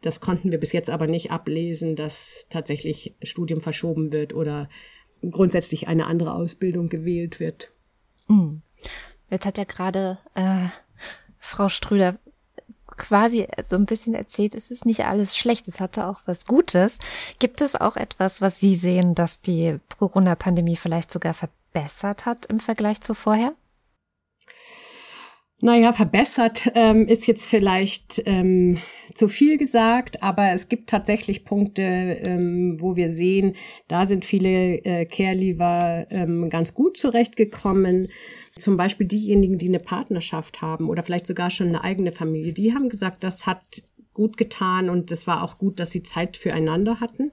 Das 0.05 0.19
konnten 0.19 0.51
wir 0.51 0.59
bis 0.59 0.71
jetzt 0.71 0.91
aber 0.91 1.07
nicht 1.07 1.31
ablesen, 1.31 1.95
dass 1.95 2.45
tatsächlich 2.51 3.15
Studium 3.23 3.59
verschoben 3.59 4.11
wird 4.11 4.35
oder 4.35 4.69
grundsätzlich 5.31 5.87
eine 5.87 6.05
andere 6.05 6.33
Ausbildung 6.33 6.89
gewählt 6.89 7.39
wird. 7.39 7.71
Mhm. 8.27 8.61
Jetzt 9.31 9.47
hat 9.47 9.57
ja 9.57 9.63
gerade 9.63 10.19
äh, 10.35 10.67
Frau 11.39 11.69
Strüder 11.69 12.19
auch 12.87 12.97
quasi 12.97 13.47
so 13.63 13.75
ein 13.75 13.87
bisschen 13.87 14.13
erzählt, 14.13 14.53
es 14.53 14.69
ist 14.69 14.85
nicht 14.85 15.05
alles 15.05 15.35
schlecht, 15.35 15.67
es 15.67 15.79
hatte 15.79 16.07
auch 16.07 16.21
was 16.25 16.45
Gutes. 16.45 16.99
Gibt 17.39 17.61
es 17.61 17.75
auch 17.75 17.97
etwas, 17.97 18.41
was 18.41 18.59
Sie 18.59 18.75
sehen, 18.75 19.15
dass 19.15 19.41
die 19.41 19.79
Corona-Pandemie 19.97 20.75
vielleicht 20.75 21.11
sogar 21.11 21.33
verbessert 21.33 22.27
hat 22.27 22.45
im 22.45 22.59
Vergleich 22.59 23.01
zu 23.01 23.15
vorher? 23.15 23.53
Naja, 25.61 25.93
verbessert 25.93 26.69
ähm, 26.75 27.07
ist 27.07 27.27
jetzt 27.27 27.47
vielleicht 27.47 28.21
ähm, 28.25 28.81
zu 29.15 29.29
viel 29.29 29.57
gesagt, 29.57 30.21
aber 30.21 30.51
es 30.51 30.67
gibt 30.69 30.89
tatsächlich 30.89 31.45
Punkte, 31.45 31.81
ähm, 31.81 32.79
wo 32.79 32.97
wir 32.97 33.09
sehen, 33.09 33.55
da 33.87 34.05
sind 34.05 34.25
viele 34.25 34.83
äh, 34.83 35.05
Care-Leaver 35.05 36.07
ähm, 36.09 36.49
ganz 36.49 36.73
gut 36.73 36.97
zurechtgekommen. 36.97 38.09
Zum 38.57 38.77
Beispiel 38.77 39.07
diejenigen, 39.07 39.57
die 39.57 39.69
eine 39.69 39.79
Partnerschaft 39.79 40.61
haben 40.61 40.89
oder 40.89 41.01
vielleicht 41.01 41.27
sogar 41.27 41.49
schon 41.49 41.67
eine 41.69 41.83
eigene 41.83 42.11
Familie, 42.11 42.53
die 42.53 42.73
haben 42.73 42.89
gesagt, 42.89 43.23
das 43.23 43.47
hat 43.47 43.83
gut 44.13 44.37
getan 44.37 44.89
und 44.89 45.11
es 45.11 45.27
war 45.27 45.43
auch 45.43 45.57
gut, 45.57 45.79
dass 45.79 45.91
sie 45.91 46.03
Zeit 46.03 46.37
füreinander 46.37 46.99
hatten. 46.99 47.31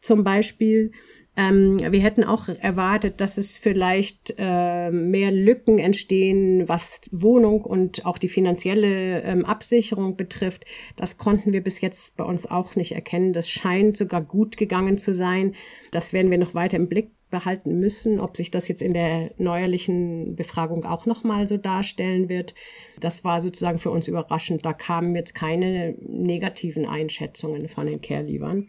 Zum 0.00 0.24
Beispiel 0.24 0.92
ähm, 1.40 1.78
wir 1.78 2.00
hätten 2.00 2.22
auch 2.22 2.48
erwartet, 2.48 3.20
dass 3.22 3.38
es 3.38 3.56
vielleicht 3.56 4.34
äh, 4.36 4.90
mehr 4.90 5.30
Lücken 5.30 5.78
entstehen, 5.78 6.68
was 6.68 7.00
Wohnung 7.10 7.62
und 7.62 8.04
auch 8.04 8.18
die 8.18 8.28
finanzielle 8.28 9.22
ähm, 9.22 9.46
Absicherung 9.46 10.16
betrifft. 10.16 10.66
Das 10.96 11.16
konnten 11.16 11.54
wir 11.54 11.62
bis 11.62 11.80
jetzt 11.80 12.18
bei 12.18 12.24
uns 12.24 12.44
auch 12.44 12.76
nicht 12.76 12.92
erkennen. 12.92 13.32
Das 13.32 13.48
scheint 13.48 13.96
sogar 13.96 14.20
gut 14.20 14.58
gegangen 14.58 14.98
zu 14.98 15.14
sein. 15.14 15.54
Das 15.92 16.12
werden 16.12 16.30
wir 16.30 16.36
noch 16.36 16.54
weiter 16.54 16.76
im 16.76 16.88
Blick 16.88 17.10
behalten 17.30 17.78
müssen, 17.78 18.20
ob 18.20 18.36
sich 18.36 18.50
das 18.50 18.68
jetzt 18.68 18.82
in 18.82 18.92
der 18.92 19.30
neuerlichen 19.38 20.36
Befragung 20.36 20.84
auch 20.84 21.06
nochmal 21.06 21.46
so 21.46 21.56
darstellen 21.56 22.28
wird. 22.28 22.54
Das 22.98 23.24
war 23.24 23.40
sozusagen 23.40 23.78
für 23.78 23.90
uns 23.90 24.08
überraschend. 24.08 24.66
Da 24.66 24.74
kamen 24.74 25.16
jetzt 25.16 25.34
keine 25.34 25.94
negativen 26.00 26.84
Einschätzungen 26.84 27.68
von 27.68 27.86
den 27.86 28.02
Care-Liebern. 28.02 28.68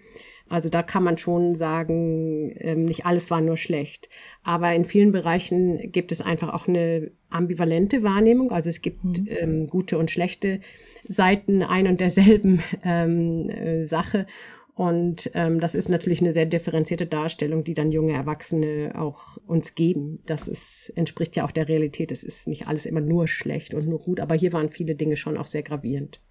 Also 0.52 0.68
da 0.68 0.84
kann 0.84 1.04
man 1.04 1.18
schon 1.18 1.56
sagen, 1.56 2.54
ähm, 2.60 2.84
nicht 2.84 3.06
alles 3.06 3.32
war 3.32 3.40
nur 3.40 3.56
schlecht. 3.56 4.10
Aber 4.44 4.74
in 4.74 4.84
vielen 4.84 5.14
Bereichen 5.14 5.94
gibt 5.94 6.12
es 6.12 6.22
einfach 6.22 6.54
auch 6.54 6.68
eine 6.68 7.12
ambivalente 7.30 8.04
Wahrnehmung. 8.04 8.52
Also 8.52 8.68
es 8.68 8.82
gibt 8.82 9.04
mhm. 9.04 9.28
ähm, 9.30 9.68
gute 9.68 9.98
und 9.98 10.12
schlechte 10.12 10.60
Seiten 11.08 11.64
ein 11.64 11.88
und 11.88 12.02
derselben 12.02 12.62
ähm, 12.84 13.50
äh, 13.50 13.86
Sache. 13.86 14.28
Und 14.76 15.32
ähm, 15.36 15.62
das 15.62 15.74
ist 15.74 15.88
natürlich 15.88 16.20
eine 16.20 16.34
sehr 16.34 16.46
differenzierte 16.46 17.06
Darstellung, 17.06 17.64
die 17.64 17.74
dann 17.74 17.94
junge 17.94 18.14
Erwachsene 18.14 18.92
auch 18.96 19.38
uns 19.48 19.74
geben. 19.74 20.20
Das 20.26 20.50
ist, 20.50 20.92
entspricht 20.98 21.38
ja 21.38 21.46
auch 21.46 21.52
der 21.52 21.70
Realität. 21.70 22.12
Es 22.12 22.24
ist 22.26 22.50
nicht 22.50 22.68
alles 22.68 22.86
immer 22.86 23.02
nur 23.02 23.30
schlecht 23.30 23.74
und 23.74 23.88
nur 23.88 24.00
gut, 24.00 24.20
aber 24.20 24.36
hier 24.36 24.52
waren 24.52 24.70
viele 24.70 24.96
Dinge 24.96 25.16
schon 25.16 25.38
auch 25.38 25.48
sehr 25.48 25.64
gravierend 25.64 26.22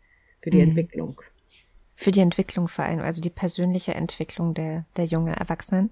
für 0.42 0.50
die 0.50 0.58
mhm. 0.58 0.68
Entwicklung 0.68 1.22
für 2.00 2.12
die 2.12 2.21
Entwicklung 2.21 2.66
vor 2.66 2.87
allem, 2.87 3.00
also 3.00 3.21
die 3.21 3.28
persönliche 3.28 3.92
Entwicklung 3.92 4.54
der, 4.54 4.87
der 4.97 5.04
jungen 5.04 5.35
Erwachsenen? 5.35 5.90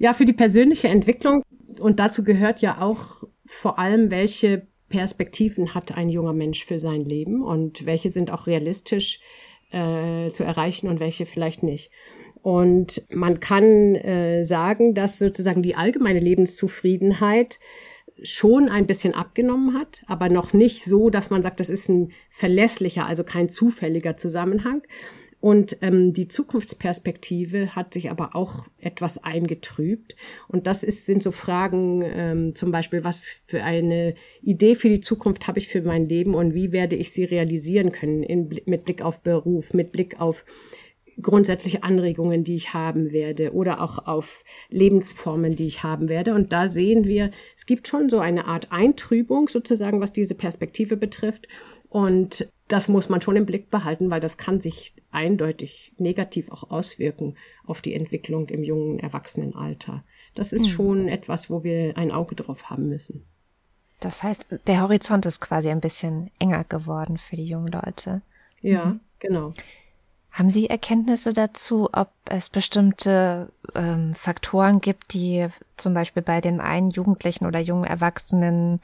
Ja, 0.00 0.14
für 0.14 0.24
die 0.24 0.32
persönliche 0.32 0.88
Entwicklung. 0.88 1.44
Und 1.78 2.00
dazu 2.00 2.24
gehört 2.24 2.60
ja 2.60 2.80
auch 2.80 3.22
vor 3.46 3.78
allem, 3.78 4.10
welche 4.10 4.66
Perspektiven 4.88 5.74
hat 5.74 5.96
ein 5.96 6.08
junger 6.08 6.32
Mensch 6.32 6.64
für 6.64 6.80
sein 6.80 7.04
Leben 7.04 7.40
und 7.40 7.86
welche 7.86 8.10
sind 8.10 8.32
auch 8.32 8.48
realistisch 8.48 9.20
äh, 9.70 10.32
zu 10.32 10.42
erreichen 10.42 10.88
und 10.88 10.98
welche 10.98 11.24
vielleicht 11.24 11.62
nicht. 11.62 11.92
Und 12.42 13.06
man 13.08 13.38
kann 13.38 13.94
äh, 13.94 14.44
sagen, 14.44 14.92
dass 14.92 15.20
sozusagen 15.20 15.62
die 15.62 15.76
allgemeine 15.76 16.18
Lebenszufriedenheit 16.18 17.60
schon 18.24 18.68
ein 18.68 18.86
bisschen 18.86 19.14
abgenommen 19.14 19.78
hat, 19.78 20.02
aber 20.06 20.28
noch 20.28 20.52
nicht 20.52 20.84
so, 20.84 21.10
dass 21.10 21.30
man 21.30 21.42
sagt, 21.42 21.60
das 21.60 21.70
ist 21.70 21.88
ein 21.88 22.12
verlässlicher, 22.28 23.06
also 23.06 23.24
kein 23.24 23.48
zufälliger 23.48 24.16
Zusammenhang. 24.16 24.82
Und 25.42 25.78
ähm, 25.82 26.12
die 26.12 26.28
Zukunftsperspektive 26.28 27.74
hat 27.74 27.94
sich 27.94 28.12
aber 28.12 28.36
auch 28.36 28.68
etwas 28.78 29.18
eingetrübt. 29.18 30.14
Und 30.46 30.68
das 30.68 30.84
ist, 30.84 31.04
sind 31.04 31.20
so 31.20 31.32
Fragen, 31.32 32.02
ähm, 32.04 32.54
zum 32.54 32.70
Beispiel, 32.70 33.02
was 33.02 33.38
für 33.46 33.64
eine 33.64 34.14
Idee 34.40 34.76
für 34.76 34.88
die 34.88 35.00
Zukunft 35.00 35.48
habe 35.48 35.58
ich 35.58 35.66
für 35.66 35.82
mein 35.82 36.08
Leben 36.08 36.36
und 36.36 36.54
wie 36.54 36.70
werde 36.70 36.94
ich 36.94 37.10
sie 37.10 37.24
realisieren 37.24 37.90
können 37.90 38.22
in, 38.22 38.50
mit 38.66 38.84
Blick 38.84 39.02
auf 39.02 39.20
Beruf, 39.20 39.74
mit 39.74 39.90
Blick 39.90 40.20
auf 40.20 40.44
grundsätzliche 41.20 41.82
Anregungen, 41.82 42.44
die 42.44 42.54
ich 42.54 42.74
haben 42.74 43.12
werde 43.12 43.52
oder 43.52 43.80
auch 43.80 44.06
auf 44.06 44.44
Lebensformen, 44.70 45.56
die 45.56 45.66
ich 45.66 45.82
haben 45.82 46.08
werde. 46.08 46.34
Und 46.34 46.52
da 46.52 46.68
sehen 46.68 47.06
wir, 47.06 47.30
es 47.56 47.66
gibt 47.66 47.88
schon 47.88 48.08
so 48.08 48.18
eine 48.18 48.46
Art 48.46 48.72
Eintrübung 48.72 49.48
sozusagen, 49.48 50.00
was 50.00 50.12
diese 50.12 50.34
Perspektive 50.34 50.96
betrifft. 50.96 51.48
Und 51.88 52.48
das 52.68 52.88
muss 52.88 53.10
man 53.10 53.20
schon 53.20 53.36
im 53.36 53.44
Blick 53.44 53.70
behalten, 53.70 54.10
weil 54.10 54.20
das 54.20 54.38
kann 54.38 54.60
sich 54.60 54.94
eindeutig 55.10 55.92
negativ 55.98 56.50
auch 56.50 56.70
auswirken 56.70 57.36
auf 57.66 57.82
die 57.82 57.94
Entwicklung 57.94 58.48
im 58.48 58.64
jungen 58.64 58.98
Erwachsenenalter. 58.98 60.04
Das 60.34 60.54
ist 60.54 60.62
mhm. 60.62 60.70
schon 60.70 61.08
etwas, 61.08 61.50
wo 61.50 61.64
wir 61.64 61.98
ein 61.98 62.10
Auge 62.10 62.34
drauf 62.34 62.70
haben 62.70 62.88
müssen. 62.88 63.26
Das 64.00 64.22
heißt, 64.22 64.46
der 64.66 64.80
Horizont 64.80 65.26
ist 65.26 65.40
quasi 65.40 65.68
ein 65.68 65.80
bisschen 65.80 66.30
enger 66.38 66.64
geworden 66.64 67.18
für 67.18 67.36
die 67.36 67.44
jungen 67.44 67.70
Leute. 67.70 68.22
Ja, 68.60 68.86
mhm. 68.86 69.00
genau. 69.18 69.52
Haben 70.32 70.48
Sie 70.48 70.70
Erkenntnisse 70.70 71.34
dazu, 71.34 71.90
ob 71.92 72.08
es 72.24 72.48
bestimmte 72.48 73.52
ähm, 73.74 74.14
Faktoren 74.14 74.80
gibt, 74.80 75.12
die 75.12 75.46
zum 75.76 75.92
Beispiel 75.92 76.22
bei 76.22 76.40
den 76.40 76.60
einen 76.60 76.90
Jugendlichen 76.90 77.44
oder 77.44 77.60
jungen 77.60 77.84
Erwachsenen 77.84 78.80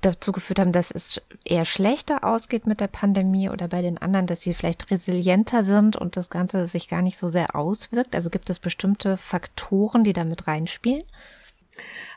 dazu 0.00 0.32
geführt 0.32 0.58
haben, 0.58 0.72
dass 0.72 0.90
es 0.90 1.20
eher 1.44 1.64
schlechter 1.64 2.24
ausgeht 2.24 2.66
mit 2.66 2.80
der 2.80 2.88
Pandemie 2.88 3.48
oder 3.48 3.68
bei 3.68 3.82
den 3.82 3.98
anderen, 3.98 4.26
dass 4.26 4.40
sie 4.40 4.52
vielleicht 4.52 4.90
resilienter 4.90 5.62
sind 5.62 5.96
und 5.96 6.16
das 6.16 6.28
Ganze 6.30 6.66
sich 6.66 6.88
gar 6.88 7.02
nicht 7.02 7.16
so 7.16 7.28
sehr 7.28 7.54
auswirkt? 7.54 8.16
Also 8.16 8.28
gibt 8.28 8.50
es 8.50 8.58
bestimmte 8.58 9.16
Faktoren, 9.16 10.02
die 10.02 10.12
da 10.12 10.24
mit 10.24 10.48
reinspielen? 10.48 11.04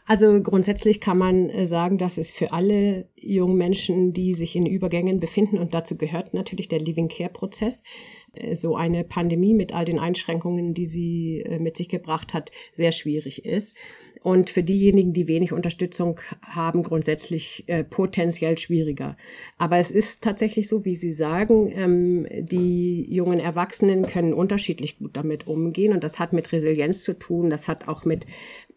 Also 0.08 0.42
grundsätzlich 0.42 1.00
kann 1.00 1.18
man 1.18 1.50
äh, 1.50 1.68
sagen, 1.68 1.98
dass 1.98 2.18
es 2.18 2.32
für 2.32 2.52
alle 2.52 3.06
jungen 3.16 3.56
Menschen, 3.56 4.14
die 4.14 4.34
sich 4.34 4.56
in 4.56 4.66
Übergängen 4.66 5.20
befinden, 5.20 5.58
und 5.58 5.74
dazu 5.74 5.96
gehört 5.96 6.34
natürlich 6.34 6.68
der 6.68 6.80
Living 6.80 7.08
Care 7.08 7.30
Prozess, 7.30 7.84
so 8.54 8.76
eine 8.76 9.04
Pandemie 9.04 9.54
mit 9.54 9.74
all 9.74 9.84
den 9.84 10.00
Einschränkungen, 10.00 10.74
die 10.74 10.86
sie 10.86 11.42
äh, 11.42 11.60
mit 11.60 11.76
sich 11.76 11.90
gebracht 11.90 12.34
hat, 12.34 12.52
sehr 12.74 12.92
schwierig 12.92 13.46
ist. 13.46 13.76
Und 14.24 14.52
für 14.52 14.62
diejenigen, 14.62 15.14
die 15.14 15.28
wenig 15.28 15.52
Unterstützung 15.52 16.20
haben, 16.44 16.84
grundsätzlich 16.84 17.64
äh, 17.68 17.84
potenziell 17.84 18.58
schwieriger. 18.58 19.18
Aber 19.58 19.78
es 19.80 19.90
ist 19.90 20.22
tatsächlich 20.22 20.70
so, 20.70 20.86
wie 20.86 20.96
Sie 20.96 21.12
sagen, 21.12 21.72
ähm, 21.76 22.28
die 22.30 23.12
jungen 23.12 23.40
Erwachsenen 23.40 24.06
können 24.06 24.34
unterschiedlich 24.34 25.00
gut 25.00 25.18
damit 25.18 25.48
umgehen. 25.48 25.92
Und 25.92 26.04
das 26.04 26.20
hat 26.20 26.34
mit 26.34 26.52
Resilienz 26.52 27.04
zu 27.04 27.18
tun. 27.18 27.50
Das 27.50 27.68
hat 27.68 27.88
auch 27.88 28.06
mit 28.06 28.28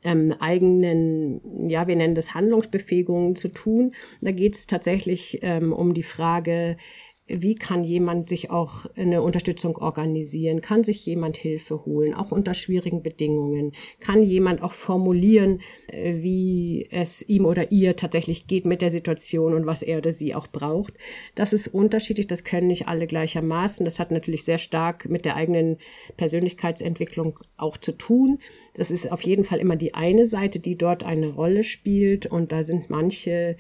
ähm, 0.03 0.35
eigenen, 0.41 1.69
ja, 1.69 1.87
wir 1.87 1.97
nennen 1.97 2.15
das 2.15 2.35
Handlungsbefähigungen 2.35 3.37
zu 3.37 3.49
tun. 3.49 3.93
Da 4.23 4.33
geht 4.33 4.55
es 4.55 4.67
tatsächlich 4.67 5.41
ähm, 5.43 5.75
um 5.75 5.93
die 5.93 6.03
Frage, 6.03 6.79
wie 7.27 7.55
kann 7.55 7.85
jemand 7.85 8.29
sich 8.29 8.51
auch 8.51 8.85
eine 8.97 9.23
Unterstützung 9.23 9.79
organisieren? 9.79 10.61
Kann 10.61 10.85
sich 10.85 11.07
jemand 11.07 11.39
Hilfe 11.39 11.87
holen, 11.87 12.13
auch 12.13 12.33
unter 12.33 12.53
schwierigen 12.53 13.03
Bedingungen? 13.03 13.73
Kann 13.99 14.23
jemand 14.23 14.63
auch 14.63 14.73
formulieren, 14.73 15.61
äh, 15.87 16.23
wie 16.23 16.87
es 16.91 17.27
ihm 17.27 17.47
oder 17.47 17.73
ihr 17.73 17.97
tatsächlich 17.97 18.47
geht 18.47 18.67
mit 18.67 18.83
der 18.83 18.91
Situation 18.91 19.55
und 19.55 19.65
was 19.65 19.83
er 19.83 19.99
oder 19.99 20.13
sie 20.13 20.35
auch 20.35 20.49
braucht? 20.49 20.95
Das 21.35 21.55
ist 21.55 21.69
unterschiedlich, 21.69 22.27
das 22.27 22.45
können 22.45 22.67
nicht 22.67 22.89
alle 22.89 23.07
gleichermaßen. 23.07 23.87
Das 23.87 23.99
hat 23.99 24.11
natürlich 24.11 24.45
sehr 24.45 24.59
stark 24.59 25.09
mit 25.09 25.25
der 25.25 25.37
eigenen 25.37 25.79
Persönlichkeitsentwicklung 26.19 27.39
auch 27.57 27.79
zu 27.79 27.93
tun. 27.93 28.39
Das 28.75 28.91
ist 28.91 29.11
auf 29.11 29.23
jeden 29.23 29.45
Fall 29.45 29.61
immer 29.61 29.77
die 29.77 29.95
eine 29.95 30.27
Seite, 30.27 30.59
die 30.59 30.77
dort 30.77 31.05
eine 31.05 31.29
Rolle 31.29 31.63
spielt 31.63 32.27
und 32.27 32.53
da 32.53 32.63
sind 32.63 32.91
manche 32.91 33.57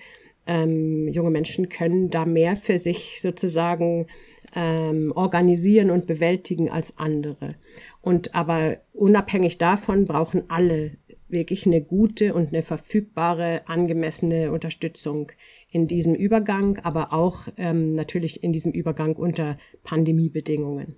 ähm, 0.46 1.08
junge 1.08 1.30
Menschen 1.30 1.68
können 1.68 2.10
da 2.10 2.24
mehr 2.24 2.56
für 2.56 2.78
sich 2.78 3.20
sozusagen 3.20 4.06
ähm, 4.54 5.12
organisieren 5.14 5.90
und 5.90 6.06
bewältigen 6.06 6.70
als 6.70 6.98
andere. 6.98 7.54
Und 8.02 8.34
aber 8.34 8.78
unabhängig 8.92 9.58
davon 9.58 10.04
brauchen 10.04 10.44
alle 10.48 10.92
wirklich 11.28 11.66
eine 11.66 11.80
gute 11.82 12.34
und 12.34 12.48
eine 12.48 12.62
verfügbare, 12.62 13.62
angemessene 13.66 14.52
Unterstützung 14.52 15.32
in 15.70 15.86
diesem 15.86 16.14
Übergang, 16.14 16.78
aber 16.78 17.12
auch 17.12 17.48
ähm, 17.56 17.94
natürlich 17.94 18.44
in 18.44 18.52
diesem 18.52 18.72
Übergang 18.72 19.16
unter 19.16 19.58
Pandemiebedingungen. 19.82 20.96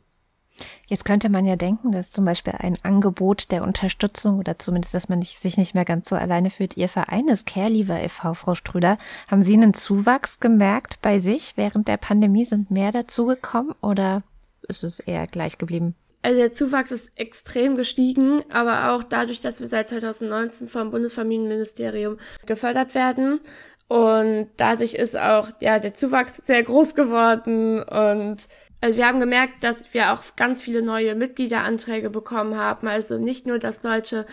Jetzt 0.89 1.05
könnte 1.05 1.29
man 1.29 1.45
ja 1.45 1.57
denken, 1.57 1.91
dass 1.91 2.11
zum 2.11 2.25
Beispiel 2.25 2.55
ein 2.59 2.79
Angebot 2.85 3.51
der 3.51 3.65
Unterstützung 3.65 4.39
oder 4.39 4.59
zumindest, 4.59 4.95
dass 4.95 5.09
man 5.09 5.19
nicht, 5.19 5.41
sich 5.41 5.57
nicht 5.57 5.75
mehr 5.75 5.85
ganz 5.85 6.09
so 6.09 6.15
alleine 6.15 6.49
fühlt. 6.49 6.77
Ihr 6.77 6.89
Verein 6.89 7.27
ist 7.27 7.45
Careliver 7.45 8.01
e.V., 8.01 8.35
Frau 8.35 8.55
Strüder. 8.55 8.97
Haben 9.29 9.43
Sie 9.43 9.55
einen 9.55 9.75
Zuwachs 9.75 10.39
gemerkt 10.39 11.03
bei 11.03 11.19
sich 11.19 11.55
während 11.57 11.89
der 11.89 11.97
Pandemie? 11.97 12.45
Sind 12.45 12.71
mehr 12.71 12.93
dazugekommen 12.93 13.75
oder 13.83 14.23
ist 14.69 14.85
es 14.85 15.01
eher 15.01 15.27
gleich 15.27 15.59
geblieben? 15.59 15.97
Also 16.23 16.39
der 16.39 16.53
Zuwachs 16.53 16.93
ist 16.93 17.11
extrem 17.17 17.77
gestiegen, 17.77 18.45
aber 18.51 18.93
auch 18.93 19.03
dadurch, 19.03 19.41
dass 19.41 19.59
wir 19.59 19.67
seit 19.67 19.89
2019 19.89 20.69
vom 20.69 20.91
Bundesfamilienministerium 20.93 22.19
gefördert 22.47 22.95
werden 22.95 23.41
Und 23.89 24.49
dadurch 24.57 24.95
ist 24.95 25.17
auch 25.17 25.51
ja 25.61 25.79
der 25.79 25.95
Zuwachs 25.95 26.39
sehr 26.39 26.63
groß 26.65 26.97
geworden 26.97 27.81
und 27.83 28.49
also 28.81 28.99
wir 28.99 29.07
haben 29.07 29.21
gemerkt, 29.21 29.65
dass 29.65 29.93
wir 29.95 30.13
auch 30.13 30.23
ganz 30.37 30.63
viele 30.63 30.83
neue 30.83 31.15
Mitgliederanträge 31.15 32.11
bekommen 32.11 32.57
haben. 32.57 32.89
Also 32.89 33.19
nicht 33.19 33.47
nur, 33.47 33.59
dass 33.59 33.83
Leute 33.83 34.27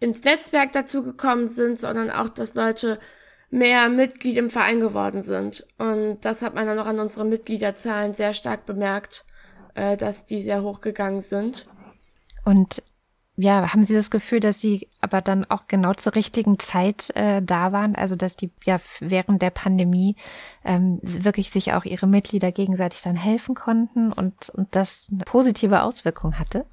ins 0.00 0.22
Netzwerk 0.24 0.72
dazugekommen 0.72 1.48
sind, 1.48 1.78
sondern 1.78 2.10
auch, 2.10 2.28
dass 2.28 2.54
Leute 2.54 2.98
mehr 3.50 3.88
Mitglied 3.88 4.36
im 4.36 4.50
Verein 4.50 4.80
geworden 4.80 5.22
sind. 5.22 5.66
Und 5.78 6.20
das 6.20 6.42
hat 6.42 6.54
man 6.54 6.66
dann 6.66 6.78
auch 6.78 6.86
an 6.86 7.00
unseren 7.00 7.28
Mitgliederzahlen 7.28 8.12
sehr 8.12 8.34
stark 8.34 8.66
bemerkt, 8.66 9.24
äh, 9.74 9.96
dass 9.96 10.26
die 10.26 10.42
sehr 10.42 10.62
hochgegangen 10.62 11.22
sind. 11.22 11.66
Und 12.44 12.82
ja, 13.36 13.72
haben 13.72 13.84
Sie 13.84 13.94
das 13.94 14.10
Gefühl, 14.10 14.40
dass 14.40 14.60
Sie 14.60 14.88
aber 15.00 15.20
dann 15.20 15.44
auch 15.50 15.66
genau 15.68 15.92
zur 15.92 16.14
richtigen 16.14 16.58
Zeit 16.58 17.10
äh, 17.14 17.42
da 17.42 17.70
waren? 17.72 17.94
Also 17.94 18.16
dass 18.16 18.36
die 18.36 18.50
ja 18.64 18.78
während 19.00 19.42
der 19.42 19.50
Pandemie 19.50 20.16
ähm, 20.64 20.98
wirklich 21.02 21.50
sich 21.50 21.74
auch 21.74 21.84
Ihre 21.84 22.06
Mitglieder 22.06 22.50
gegenseitig 22.50 23.02
dann 23.02 23.16
helfen 23.16 23.54
konnten 23.54 24.10
und, 24.12 24.48
und 24.48 24.74
das 24.74 25.10
eine 25.12 25.24
positive 25.24 25.82
Auswirkung 25.82 26.38
hatte? 26.38 26.64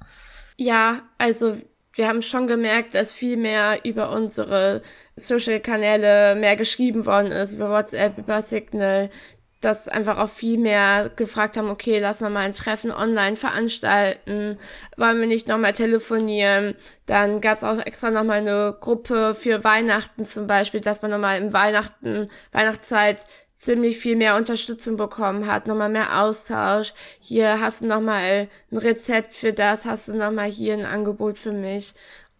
Ja, 0.56 1.02
also 1.18 1.56
wir 1.92 2.08
haben 2.08 2.22
schon 2.22 2.46
gemerkt, 2.46 2.94
dass 2.94 3.12
viel 3.12 3.36
mehr 3.36 3.84
über 3.84 4.10
unsere 4.10 4.82
Social-Kanäle 5.16 6.34
mehr 6.34 6.56
geschrieben 6.56 7.04
worden 7.06 7.30
ist, 7.30 7.52
über 7.52 7.70
WhatsApp, 7.70 8.18
über 8.18 8.42
Signal, 8.42 9.10
dass 9.64 9.88
einfach 9.88 10.18
auch 10.18 10.28
viel 10.28 10.58
mehr 10.58 11.10
gefragt 11.16 11.56
haben, 11.56 11.70
okay, 11.70 11.98
lass 11.98 12.20
noch 12.20 12.30
mal 12.30 12.40
ein 12.40 12.54
Treffen 12.54 12.92
online 12.92 13.36
veranstalten, 13.36 14.58
wollen 14.96 15.20
wir 15.20 15.26
nicht 15.26 15.48
noch 15.48 15.58
mal 15.58 15.72
telefonieren. 15.72 16.74
Dann 17.06 17.40
gab 17.40 17.56
es 17.56 17.64
auch 17.64 17.78
extra 17.78 18.10
noch 18.10 18.24
mal 18.24 18.38
eine 18.38 18.76
Gruppe 18.78 19.34
für 19.34 19.64
Weihnachten 19.64 20.26
zum 20.26 20.46
Beispiel, 20.46 20.80
dass 20.80 21.02
man 21.02 21.10
noch 21.10 21.18
mal 21.18 21.38
im 21.38 21.52
Weihnachten, 21.52 22.28
Weihnachtszeit 22.52 23.20
ziemlich 23.54 23.98
viel 23.98 24.16
mehr 24.16 24.36
Unterstützung 24.36 24.96
bekommen 24.96 25.46
hat, 25.46 25.66
nochmal 25.66 25.88
mehr 25.88 26.20
Austausch. 26.20 26.92
Hier 27.20 27.60
hast 27.60 27.80
du 27.80 27.86
nochmal 27.86 28.48
ein 28.70 28.78
Rezept 28.78 29.34
für 29.34 29.52
das, 29.52 29.86
hast 29.86 30.08
du 30.08 30.14
nochmal 30.14 30.50
hier 30.50 30.74
ein 30.74 30.84
Angebot 30.84 31.38
für 31.38 31.52
mich. 31.52 31.94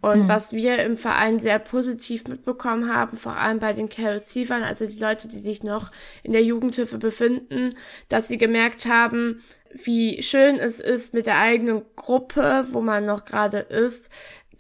Und 0.04 0.24
mhm. 0.24 0.28
was 0.28 0.52
wir 0.52 0.80
im 0.80 0.98
Verein 0.98 1.38
sehr 1.38 1.58
positiv 1.58 2.28
mitbekommen 2.28 2.94
haben, 2.94 3.16
vor 3.16 3.38
allem 3.38 3.58
bei 3.58 3.72
den 3.72 3.88
Care 3.88 4.16
Receivern, 4.16 4.62
also 4.62 4.84
die 4.84 4.98
Leute, 4.98 5.28
die 5.28 5.38
sich 5.38 5.62
noch 5.62 5.90
in 6.22 6.32
der 6.32 6.44
Jugendhilfe 6.44 6.98
befinden, 6.98 7.70
dass 8.10 8.28
sie 8.28 8.36
gemerkt 8.36 8.84
haben, 8.84 9.42
wie 9.72 10.22
schön 10.22 10.56
es 10.56 10.78
ist 10.78 11.14
mit 11.14 11.24
der 11.24 11.38
eigenen 11.38 11.86
Gruppe, 11.96 12.66
wo 12.70 12.82
man 12.82 13.06
noch 13.06 13.24
gerade 13.24 13.60
ist, 13.60 14.10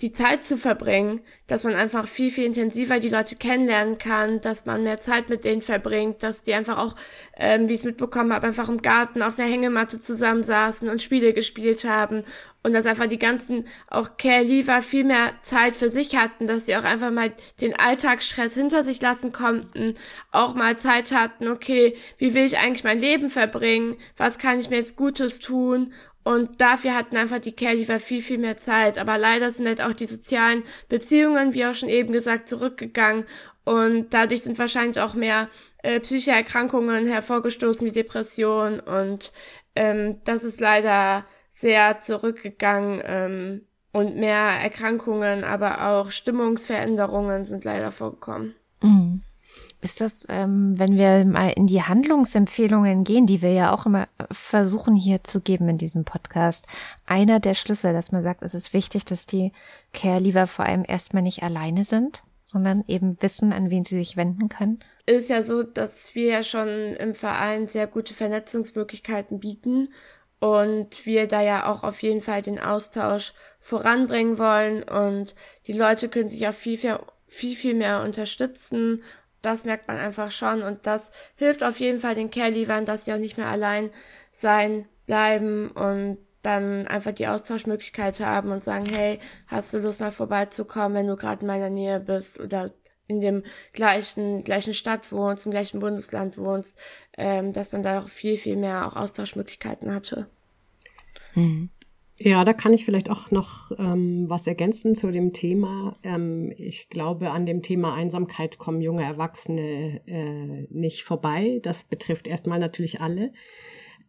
die 0.00 0.12
Zeit 0.12 0.44
zu 0.44 0.56
verbringen, 0.56 1.20
dass 1.46 1.64
man 1.64 1.74
einfach 1.74 2.08
viel, 2.08 2.30
viel 2.30 2.44
intensiver 2.44 3.00
die 3.00 3.08
Leute 3.08 3.36
kennenlernen 3.36 3.98
kann, 3.98 4.40
dass 4.40 4.66
man 4.66 4.82
mehr 4.82 4.98
Zeit 4.98 5.28
mit 5.28 5.44
denen 5.44 5.62
verbringt, 5.62 6.22
dass 6.22 6.42
die 6.42 6.54
einfach 6.54 6.78
auch, 6.78 6.96
ähm, 7.36 7.68
wie 7.68 7.74
ich 7.74 7.80
es 7.80 7.84
mitbekommen 7.86 8.32
habe, 8.32 8.46
einfach 8.46 8.68
im 8.68 8.82
Garten 8.82 9.22
auf 9.22 9.38
einer 9.38 9.48
Hängematte 9.48 10.00
zusammensaßen 10.00 10.88
und 10.88 11.02
Spiele 11.02 11.32
gespielt 11.32 11.84
haben 11.84 12.24
und 12.64 12.72
dass 12.72 12.86
einfach 12.86 13.06
die 13.06 13.18
ganzen 13.18 13.66
auch 13.88 14.16
Care-Leaver 14.16 14.82
viel 14.82 15.04
mehr 15.04 15.34
Zeit 15.42 15.76
für 15.76 15.90
sich 15.90 16.16
hatten, 16.16 16.46
dass 16.46 16.66
sie 16.66 16.76
auch 16.76 16.82
einfach 16.82 17.10
mal 17.10 17.32
den 17.60 17.78
Alltagsstress 17.78 18.54
hinter 18.54 18.82
sich 18.82 19.00
lassen 19.00 19.32
konnten, 19.32 19.94
auch 20.32 20.54
mal 20.54 20.76
Zeit 20.78 21.12
hatten, 21.12 21.46
okay, 21.48 21.96
wie 22.18 22.34
will 22.34 22.46
ich 22.46 22.58
eigentlich 22.58 22.84
mein 22.84 23.00
Leben 23.00 23.28
verbringen, 23.28 23.96
was 24.16 24.38
kann 24.38 24.58
ich 24.58 24.70
mir 24.70 24.76
jetzt 24.76 24.96
Gutes 24.96 25.40
tun 25.40 25.92
und 26.24 26.60
dafür 26.60 26.94
hatten 26.94 27.16
einfach 27.16 27.38
die 27.38 27.52
Care-Leaver 27.52 28.00
viel, 28.00 28.22
viel 28.22 28.38
mehr 28.38 28.56
Zeit. 28.56 28.98
Aber 28.98 29.18
leider 29.18 29.52
sind 29.52 29.66
halt 29.66 29.82
auch 29.82 29.92
die 29.92 30.06
sozialen 30.06 30.64
Beziehungen, 30.88 31.52
wie 31.52 31.66
auch 31.66 31.74
schon 31.74 31.90
eben 31.90 32.12
gesagt, 32.12 32.48
zurückgegangen. 32.48 33.24
Und 33.64 34.12
dadurch 34.12 34.42
sind 34.42 34.58
wahrscheinlich 34.58 35.00
auch 35.00 35.14
mehr 35.14 35.48
äh, 35.82 36.00
psychische 36.00 36.32
Erkrankungen 36.32 37.06
hervorgestoßen 37.06 37.86
wie 37.86 37.92
Depression. 37.92 38.80
Und 38.80 39.32
ähm, 39.76 40.20
das 40.24 40.44
ist 40.44 40.60
leider 40.60 41.26
sehr 41.50 42.00
zurückgegangen. 42.00 43.02
Ähm, 43.04 43.66
und 43.92 44.16
mehr 44.16 44.58
Erkrankungen, 44.60 45.44
aber 45.44 45.88
auch 45.88 46.10
Stimmungsveränderungen 46.10 47.44
sind 47.44 47.62
leider 47.62 47.92
vorgekommen. 47.92 48.56
Mhm. 48.82 49.22
Ist 49.84 50.00
das, 50.00 50.26
ähm, 50.30 50.78
wenn 50.78 50.96
wir 50.96 51.26
mal 51.26 51.50
in 51.50 51.66
die 51.66 51.82
Handlungsempfehlungen 51.82 53.04
gehen, 53.04 53.26
die 53.26 53.42
wir 53.42 53.52
ja 53.52 53.70
auch 53.70 53.84
immer 53.84 54.08
versuchen 54.30 54.96
hier 54.96 55.22
zu 55.24 55.42
geben 55.42 55.68
in 55.68 55.76
diesem 55.76 56.06
Podcast, 56.06 56.66
einer 57.04 57.38
der 57.38 57.52
Schlüssel, 57.52 57.92
dass 57.92 58.10
man 58.10 58.22
sagt, 58.22 58.42
es 58.42 58.54
ist 58.54 58.72
wichtig, 58.72 59.04
dass 59.04 59.26
die 59.26 59.52
Care-Leaver 59.92 60.46
vor 60.46 60.64
allem 60.64 60.84
erstmal 60.88 61.22
nicht 61.22 61.42
alleine 61.42 61.84
sind, 61.84 62.22
sondern 62.40 62.84
eben 62.88 63.20
wissen, 63.20 63.52
an 63.52 63.68
wen 63.68 63.84
sie 63.84 63.98
sich 63.98 64.16
wenden 64.16 64.48
können? 64.48 64.80
Ist 65.04 65.28
ja 65.28 65.42
so, 65.42 65.62
dass 65.62 66.14
wir 66.14 66.28
ja 66.28 66.42
schon 66.42 66.94
im 66.94 67.14
Verein 67.14 67.68
sehr 67.68 67.86
gute 67.86 68.14
Vernetzungsmöglichkeiten 68.14 69.38
bieten 69.38 69.90
und 70.40 71.04
wir 71.04 71.28
da 71.28 71.42
ja 71.42 71.70
auch 71.70 71.82
auf 71.82 72.02
jeden 72.02 72.22
Fall 72.22 72.40
den 72.40 72.58
Austausch 72.58 73.34
voranbringen 73.60 74.38
wollen 74.38 74.82
und 74.82 75.34
die 75.66 75.74
Leute 75.74 76.08
können 76.08 76.30
sich 76.30 76.48
auch 76.48 76.54
viel, 76.54 76.78
viel, 76.78 77.00
viel, 77.26 77.54
viel 77.54 77.74
mehr 77.74 78.02
unterstützen 78.02 79.02
das 79.44 79.64
merkt 79.64 79.88
man 79.88 79.98
einfach 79.98 80.30
schon 80.30 80.62
und 80.62 80.86
das 80.86 81.12
hilft 81.36 81.62
auf 81.62 81.80
jeden 81.80 82.00
Fall 82.00 82.14
den 82.14 82.30
Care-Leavern, 82.30 82.86
dass 82.86 83.04
sie 83.04 83.12
auch 83.12 83.18
nicht 83.18 83.36
mehr 83.36 83.48
allein 83.48 83.90
sein 84.32 84.86
bleiben 85.06 85.70
und 85.70 86.18
dann 86.42 86.86
einfach 86.86 87.12
die 87.12 87.26
Austauschmöglichkeit 87.26 88.20
haben 88.20 88.50
und 88.50 88.62
sagen, 88.62 88.84
hey, 88.86 89.18
hast 89.46 89.72
du 89.72 89.78
Lust 89.78 90.00
mal 90.00 90.12
vorbeizukommen, 90.12 90.94
wenn 90.94 91.06
du 91.06 91.16
gerade 91.16 91.40
in 91.40 91.46
meiner 91.46 91.70
Nähe 91.70 92.00
bist 92.00 92.38
oder 92.38 92.70
in 93.06 93.20
dem 93.20 93.44
gleichen, 93.72 94.44
gleichen 94.44 94.74
Stadt 94.74 95.10
wohnst, 95.12 95.46
im 95.46 95.52
gleichen 95.52 95.80
Bundesland 95.80 96.38
wohnst, 96.38 96.78
ähm, 97.16 97.52
dass 97.52 97.72
man 97.72 97.82
da 97.82 98.00
auch 98.00 98.08
viel, 98.08 98.36
viel 98.36 98.56
mehr 98.56 98.86
auch 98.86 98.96
Austauschmöglichkeiten 98.96 99.94
hatte. 99.94 100.26
Mhm. 101.34 101.70
Ja, 102.16 102.44
da 102.44 102.52
kann 102.52 102.72
ich 102.72 102.84
vielleicht 102.84 103.10
auch 103.10 103.32
noch 103.32 103.72
ähm, 103.76 104.26
was 104.28 104.46
ergänzen 104.46 104.94
zu 104.94 105.10
dem 105.10 105.32
Thema. 105.32 105.96
Ähm, 106.04 106.52
ich 106.56 106.88
glaube, 106.88 107.32
an 107.32 107.44
dem 107.44 107.60
Thema 107.60 107.94
Einsamkeit 107.94 108.56
kommen 108.56 108.80
junge 108.80 109.02
Erwachsene 109.02 110.00
äh, 110.06 110.66
nicht 110.70 111.02
vorbei. 111.02 111.58
Das 111.64 111.84
betrifft 111.84 112.28
erstmal 112.28 112.60
natürlich 112.60 113.00
alle. 113.00 113.32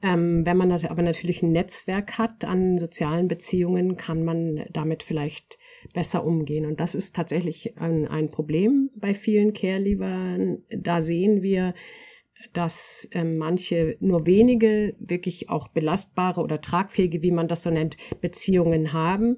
Ähm, 0.03 0.45
wenn 0.45 0.57
man 0.57 0.71
aber 0.71 1.01
natürlich 1.01 1.41
ein 1.41 1.51
Netzwerk 1.51 2.19
hat 2.19 2.45
an 2.45 2.77
sozialen 2.77 3.27
Beziehungen, 3.27 3.97
kann 3.97 4.23
man 4.23 4.65
damit 4.71 5.01
vielleicht 5.01 5.57
besser 5.93 6.25
umgehen. 6.25 6.67
Und 6.67 6.79
das 6.79 6.93
ist 6.93 7.15
tatsächlich 7.15 7.77
ein, 7.79 8.07
ein 8.07 8.29
Problem 8.29 8.91
bei 8.95 9.15
vielen 9.15 9.53
Care-Leavern. 9.53 10.59
Da 10.69 11.01
sehen 11.01 11.41
wir, 11.41 11.73
dass 12.53 13.07
ähm, 13.11 13.37
manche 13.37 13.97
nur 13.99 14.25
wenige 14.25 14.95
wirklich 14.99 15.49
auch 15.49 15.67
belastbare 15.67 16.41
oder 16.41 16.61
tragfähige, 16.61 17.23
wie 17.23 17.31
man 17.31 17.47
das 17.47 17.63
so 17.63 17.69
nennt, 17.69 17.97
Beziehungen 18.21 18.93
haben 18.93 19.37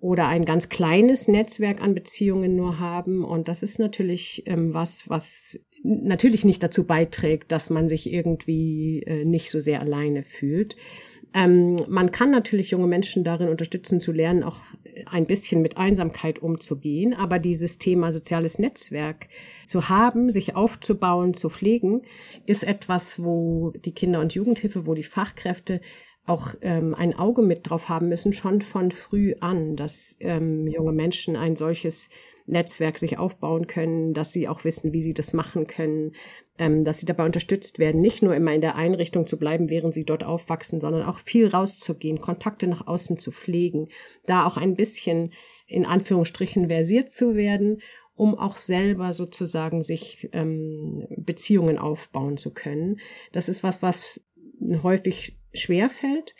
oder 0.00 0.28
ein 0.28 0.44
ganz 0.44 0.68
kleines 0.68 1.28
Netzwerk 1.28 1.80
an 1.80 1.94
Beziehungen 1.94 2.56
nur 2.56 2.78
haben. 2.78 3.24
Und 3.24 3.48
das 3.48 3.62
ist 3.62 3.78
natürlich 3.78 4.42
ähm, 4.46 4.74
was, 4.74 5.08
was 5.08 5.58
natürlich 5.82 6.44
nicht 6.44 6.62
dazu 6.62 6.86
beiträgt, 6.86 7.52
dass 7.52 7.70
man 7.70 7.88
sich 7.88 8.12
irgendwie 8.12 9.02
äh, 9.06 9.24
nicht 9.24 9.50
so 9.50 9.60
sehr 9.60 9.80
alleine 9.80 10.22
fühlt. 10.22 10.76
Ähm, 11.34 11.76
man 11.88 12.12
kann 12.12 12.30
natürlich 12.30 12.70
junge 12.70 12.86
Menschen 12.86 13.24
darin 13.24 13.48
unterstützen, 13.48 14.00
zu 14.00 14.12
lernen, 14.12 14.44
auch 14.44 14.60
ein 15.06 15.26
bisschen 15.26 15.60
mit 15.60 15.76
Einsamkeit 15.76 16.38
umzugehen. 16.38 17.12
Aber 17.12 17.38
dieses 17.38 17.78
Thema 17.78 18.12
soziales 18.12 18.58
Netzwerk 18.58 19.28
zu 19.66 19.88
haben, 19.88 20.30
sich 20.30 20.54
aufzubauen, 20.54 21.34
zu 21.34 21.50
pflegen, 21.50 22.02
ist 22.46 22.62
etwas, 22.62 23.22
wo 23.22 23.72
die 23.84 23.92
Kinder- 23.92 24.20
und 24.20 24.34
Jugendhilfe, 24.34 24.86
wo 24.86 24.94
die 24.94 25.02
Fachkräfte 25.02 25.80
auch 26.24 26.54
ähm, 26.62 26.94
ein 26.94 27.18
Auge 27.18 27.42
mit 27.42 27.68
drauf 27.68 27.88
haben 27.88 28.08
müssen, 28.08 28.32
schon 28.32 28.62
von 28.62 28.92
früh 28.92 29.34
an, 29.40 29.76
dass 29.76 30.16
ähm, 30.20 30.66
junge 30.68 30.92
Menschen 30.92 31.36
ein 31.36 31.56
solches 31.56 32.08
Netzwerk 32.46 32.98
sich 32.98 33.18
aufbauen 33.18 33.66
können, 33.66 34.12
dass 34.12 34.32
sie 34.32 34.48
auch 34.48 34.64
wissen, 34.64 34.92
wie 34.92 35.02
sie 35.02 35.14
das 35.14 35.32
machen 35.32 35.66
können, 35.66 36.12
ähm, 36.58 36.84
dass 36.84 36.98
sie 36.98 37.06
dabei 37.06 37.24
unterstützt 37.24 37.78
werden, 37.78 38.00
nicht 38.00 38.22
nur 38.22 38.34
immer 38.34 38.52
in 38.52 38.60
der 38.60 38.76
Einrichtung 38.76 39.26
zu 39.26 39.38
bleiben, 39.38 39.70
während 39.70 39.94
sie 39.94 40.04
dort 40.04 40.24
aufwachsen, 40.24 40.80
sondern 40.80 41.02
auch 41.02 41.18
viel 41.18 41.48
rauszugehen, 41.48 42.18
Kontakte 42.18 42.66
nach 42.66 42.86
außen 42.86 43.18
zu 43.18 43.32
pflegen, 43.32 43.88
da 44.26 44.46
auch 44.46 44.56
ein 44.56 44.74
bisschen 44.74 45.32
in 45.66 45.86
Anführungsstrichen 45.86 46.68
versiert 46.68 47.10
zu 47.10 47.34
werden, 47.34 47.80
um 48.14 48.38
auch 48.38 48.58
selber 48.58 49.12
sozusagen 49.12 49.82
sich 49.82 50.28
ähm, 50.32 51.06
Beziehungen 51.16 51.78
aufbauen 51.78 52.36
zu 52.36 52.52
können. 52.52 53.00
Das 53.32 53.48
ist 53.48 53.62
was, 53.62 53.82
was 53.82 54.20
häufig 54.82 55.38
schwer 55.52 55.88
fällt. 55.88 56.34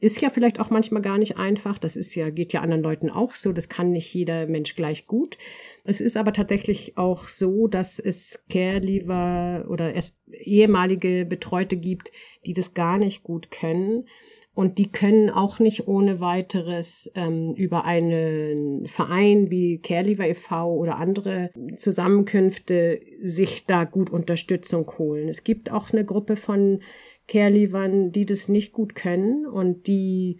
Ist 0.00 0.20
ja 0.22 0.30
vielleicht 0.30 0.60
auch 0.60 0.70
manchmal 0.70 1.02
gar 1.02 1.18
nicht 1.18 1.36
einfach. 1.36 1.78
Das 1.78 1.94
ist 1.94 2.14
ja, 2.14 2.30
geht 2.30 2.52
ja 2.52 2.62
anderen 2.62 2.82
Leuten 2.82 3.10
auch 3.10 3.34
so. 3.34 3.52
Das 3.52 3.68
kann 3.68 3.92
nicht 3.92 4.12
jeder 4.14 4.46
Mensch 4.46 4.74
gleich 4.74 5.06
gut. 5.06 5.36
Es 5.84 6.00
ist 6.00 6.16
aber 6.16 6.32
tatsächlich 6.32 6.96
auch 6.96 7.28
so, 7.28 7.66
dass 7.66 7.98
es 7.98 8.44
Care-Leaver 8.48 9.66
oder 9.68 9.92
ehemalige 10.32 11.26
Betreute 11.28 11.76
gibt, 11.76 12.10
die 12.46 12.54
das 12.54 12.74
gar 12.74 12.98
nicht 12.98 13.22
gut 13.22 13.50
können 13.50 14.04
Und 14.52 14.78
die 14.78 14.90
können 14.90 15.30
auch 15.30 15.58
nicht 15.58 15.86
ohne 15.86 16.20
weiteres 16.20 17.10
ähm, 17.14 17.54
über 17.54 17.84
einen 17.84 18.86
Verein 18.86 19.50
wie 19.50 19.78
Careliver 19.78 20.26
e.V. 20.26 20.74
oder 20.74 20.96
andere 20.96 21.50
Zusammenkünfte 21.78 23.00
sich 23.22 23.66
da 23.66 23.84
gut 23.84 24.10
Unterstützung 24.10 24.90
holen. 24.98 25.28
Es 25.28 25.44
gibt 25.44 25.70
auch 25.70 25.90
eine 25.92 26.04
Gruppe 26.04 26.36
von 26.36 26.80
Carelivern, 27.30 28.10
die 28.10 28.26
das 28.26 28.48
nicht 28.48 28.72
gut 28.72 28.94
können 28.94 29.46
und 29.46 29.86
die 29.86 30.38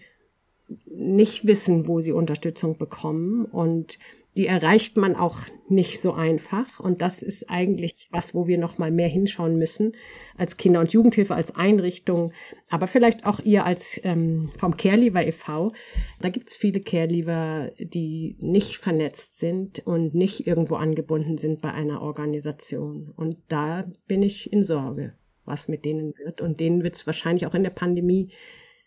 nicht 0.87 1.46
wissen, 1.46 1.87
wo 1.87 2.00
sie 2.00 2.12
Unterstützung 2.12 2.79
bekommen. 2.79 3.44
Und 3.44 3.98
die 4.37 4.46
erreicht 4.46 4.96
man 4.96 5.14
auch 5.14 5.38
nicht 5.68 6.03
so 6.03 6.12
einfach. 6.12 6.81
Und 6.81 7.00
das 7.00 7.22
ist 7.22 7.48
eigentlich 7.48 8.09
was, 8.11 8.35
wo 8.35 8.48
wir 8.48 8.59
noch 8.59 8.79
mal 8.79 8.90
mehr 8.90 9.09
hinschauen 9.09 9.57
müssen 9.57 9.92
als 10.37 10.57
Kinder- 10.57 10.81
und 10.81 10.92
Jugendhilfe, 10.92 11.35
als 11.35 11.55
Einrichtung, 11.55 12.33
aber 12.68 12.87
vielleicht 12.88 13.24
auch 13.24 13.38
ihr 13.40 13.64
als 13.64 14.00
ähm, 14.03 14.50
vom 14.57 14.76
Carelever 14.76 15.24
e.V. 15.24 15.72
Da 16.20 16.29
gibt's 16.29 16.57
viele 16.57 16.81
Carelever, 16.81 17.70
die 17.79 18.37
nicht 18.40 18.76
vernetzt 18.76 19.38
sind 19.38 19.87
und 19.87 20.14
nicht 20.14 20.46
irgendwo 20.46 20.74
angebunden 20.74 21.38
sind 21.38 21.61
bei 21.61 21.72
einer 21.72 22.03
Organisation. 22.03 23.12
Und 23.16 23.37
da 23.48 23.85
bin 24.07 24.22
ich 24.22 24.53
in 24.53 24.64
Sorge, 24.64 25.14
was 25.44 25.68
mit 25.68 25.85
denen 25.85 26.14
wird. 26.18 26.40
Und 26.40 26.61
denen 26.61 26.85
wird 26.85 26.96
es 26.96 27.07
wahrscheinlich 27.07 27.46
auch 27.46 27.55
in 27.55 27.62
der 27.62 27.70
Pandemie 27.70 28.31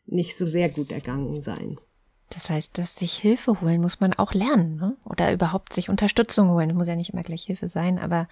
nicht 0.05 0.37
so 0.37 0.45
sehr 0.45 0.69
gut 0.69 0.91
ergangen 0.91 1.41
sein. 1.41 1.77
Das 2.29 2.49
heißt, 2.49 2.77
dass 2.77 2.95
sich 2.95 3.13
Hilfe 3.13 3.61
holen 3.61 3.81
muss 3.81 3.99
man 3.99 4.13
auch 4.13 4.33
lernen, 4.33 4.77
ne? 4.77 4.97
Oder 5.05 5.31
überhaupt 5.31 5.71
sich 5.71 5.89
Unterstützung 5.89 6.49
holen. 6.49 6.69
Das 6.69 6.77
muss 6.77 6.87
ja 6.87 6.95
nicht 6.95 7.11
immer 7.13 7.21
gleich 7.21 7.43
Hilfe 7.43 7.67
sein, 7.67 7.99
aber 7.99 8.27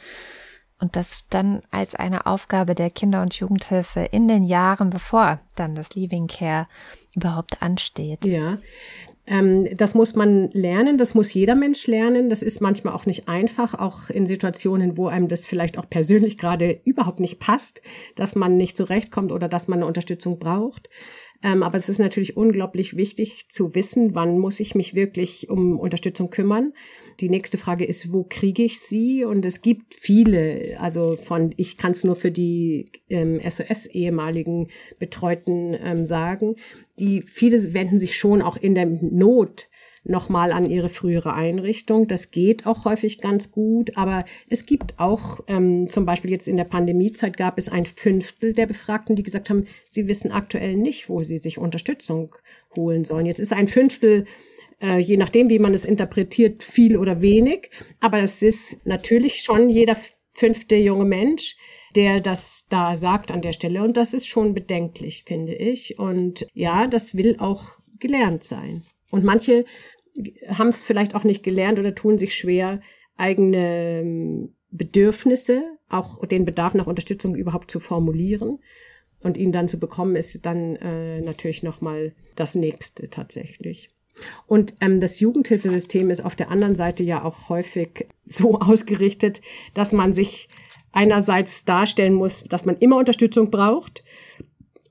und 0.79 0.95
das 0.95 1.25
dann 1.29 1.62
als 1.69 1.93
eine 1.93 2.25
Aufgabe 2.25 2.73
der 2.73 2.89
Kinder- 2.89 3.21
und 3.21 3.36
Jugendhilfe 3.36 3.99
in 3.99 4.27
den 4.27 4.43
Jahren, 4.43 4.89
bevor 4.89 5.39
dann 5.55 5.75
das 5.75 5.93
Leaving 5.93 6.25
Care 6.25 6.67
überhaupt 7.13 7.62
ansteht. 7.62 8.25
Ja, 8.25 8.57
ähm, 9.27 9.67
das 9.77 9.93
muss 9.93 10.15
man 10.15 10.49
lernen, 10.51 10.97
das 10.97 11.13
muss 11.13 11.34
jeder 11.34 11.55
Mensch 11.55 11.86
lernen. 11.88 12.29
Das 12.29 12.41
ist 12.41 12.60
manchmal 12.60 12.93
auch 12.93 13.05
nicht 13.05 13.27
einfach, 13.27 13.75
auch 13.75 14.10
in 14.10 14.25
Situationen, 14.25 14.97
wo 14.97 15.07
einem 15.07 15.27
das 15.27 15.45
vielleicht 15.45 15.77
auch 15.77 15.89
persönlich 15.89 16.38
gerade 16.38 16.81
überhaupt 16.86 17.19
nicht 17.19 17.39
passt, 17.39 17.81
dass 18.15 18.36
man 18.36 18.57
nicht 18.57 18.75
zurechtkommt 18.75 19.31
oder 19.31 19.47
dass 19.47 19.67
man 19.67 19.79
eine 19.79 19.86
Unterstützung 19.86 20.39
braucht. 20.39 20.89
Ähm, 21.43 21.63
aber 21.63 21.75
es 21.75 21.89
ist 21.89 21.99
natürlich 21.99 22.38
unglaublich 22.38 22.97
wichtig 22.97 23.49
zu 23.49 23.73
wissen, 23.73 24.13
wann 24.15 24.38
muss 24.38 24.60
ich 24.60 24.75
mich 24.75 24.95
wirklich 24.95 25.49
um 25.49 25.79
Unterstützung 25.79 26.29
kümmern. 26.29 26.73
Die 27.21 27.29
nächste 27.29 27.60
Frage 27.60 27.86
ist, 27.86 28.12
wo 28.12 28.25
kriege 28.27 28.63
ich 28.63 28.79
sie? 28.79 29.23
Und 29.23 29.45
es 29.45 29.62
gibt 29.62 29.93
viele, 29.93 30.77
also 30.79 31.15
von, 31.15 31.53
ich 31.55 31.77
kann 31.77 31.91
es 31.91 32.03
nur 32.03 32.15
für 32.15 32.31
die 32.31 32.89
ähm, 33.10 33.39
SOS-ehemaligen 33.47 34.69
Betreuten 34.97 35.75
ähm, 35.79 36.03
sagen, 36.03 36.55
die 36.99 37.21
viele 37.21 37.73
wenden 37.73 37.99
sich 37.99 38.17
schon 38.17 38.41
auch 38.41 38.57
in 38.57 38.73
der 38.73 38.88
Not 38.88 39.69
nochmal 40.03 40.51
an 40.51 40.67
ihre 40.67 40.89
frühere 40.89 41.36
Einrichtung. 41.36 42.07
Das 42.07 42.31
geht 42.31 42.65
auch 42.65 42.86
häufig 42.86 43.19
ganz 43.19 43.51
gut, 43.51 43.97
aber 43.97 44.25
es 44.49 44.65
gibt 44.65 44.99
auch, 44.99 45.41
ähm, 45.47 45.89
zum 45.89 46.05
Beispiel 46.05 46.31
jetzt 46.31 46.47
in 46.47 46.57
der 46.57 46.63
Pandemiezeit 46.63 47.38
gab 47.38 47.60
es 47.60 47.69
ein 47.69 47.86
Fünftel 47.86 48.53
der 48.53 48.65
Befragten, 48.65 49.15
die 49.15 49.21
gesagt 49.23 49.51
haben, 49.51 49.67
sie 49.89 50.07
wissen 50.07 50.31
aktuell 50.31 50.75
nicht, 50.75 51.07
wo 51.07 51.21
sie 51.21 51.38
sich 51.38 51.60
Unterstützung 51.60 52.36
holen 52.75 53.05
sollen. 53.05 53.27
Jetzt 53.27 53.39
ist 53.39 53.53
ein 53.53 53.67
Fünftel 53.67 54.25
äh, 54.81 54.99
je 54.99 55.17
nachdem, 55.17 55.49
wie 55.49 55.59
man 55.59 55.73
es 55.73 55.85
interpretiert, 55.85 56.63
viel 56.63 56.97
oder 56.97 57.21
wenig. 57.21 57.69
Aber 57.99 58.19
es 58.19 58.41
ist 58.41 58.85
natürlich 58.85 59.41
schon 59.41 59.69
jeder 59.69 59.95
fünfte 60.33 60.75
junge 60.75 61.05
Mensch, 61.05 61.55
der 61.95 62.19
das 62.19 62.65
da 62.69 62.95
sagt 62.95 63.31
an 63.31 63.41
der 63.41 63.53
Stelle. 63.53 63.83
Und 63.83 63.97
das 63.97 64.13
ist 64.13 64.27
schon 64.27 64.53
bedenklich, 64.53 65.23
finde 65.25 65.53
ich. 65.53 65.99
Und 65.99 66.47
ja, 66.53 66.87
das 66.87 67.15
will 67.15 67.37
auch 67.39 67.73
gelernt 67.99 68.43
sein. 68.43 68.83
Und 69.09 69.23
manche 69.23 69.65
haben 70.47 70.69
es 70.69 70.83
vielleicht 70.83 71.15
auch 71.15 71.23
nicht 71.23 71.43
gelernt 71.43 71.79
oder 71.79 71.95
tun 71.95 72.17
sich 72.17 72.35
schwer, 72.35 72.81
eigene 73.17 74.01
ähm, 74.01 74.55
Bedürfnisse, 74.71 75.63
auch 75.89 76.25
den 76.25 76.45
Bedarf 76.45 76.73
nach 76.73 76.87
Unterstützung 76.87 77.35
überhaupt 77.35 77.69
zu 77.69 77.79
formulieren. 77.79 78.59
Und 79.23 79.37
ihn 79.37 79.51
dann 79.51 79.67
zu 79.67 79.79
bekommen, 79.79 80.15
ist 80.15 80.43
dann 80.47 80.77
äh, 80.77 81.21
natürlich 81.21 81.61
nochmal 81.61 82.15
das 82.35 82.55
Nächste 82.55 83.07
tatsächlich. 83.07 83.91
Und 84.47 84.76
ähm, 84.82 85.00
das 85.00 85.19
Jugendhilfesystem 85.19 86.10
ist 86.10 86.24
auf 86.24 86.36
der 86.36 86.52
anderen 86.52 86.76
Seite 86.76 87.04
ja 87.04 87.24
auch 87.24 87.50
häufig 87.50 88.08
so 88.26 88.60
ausgerichtet, 88.60 89.41
dass 89.74 89.91
man 89.91 90.13
sich 90.13 90.50
einerseits 90.91 91.63
darstellen 91.65 92.13
muss, 92.13 92.43
dass 92.43 92.65
man 92.65 92.78
immer 92.78 92.97
Unterstützung 92.97 93.50
braucht. 93.50 94.04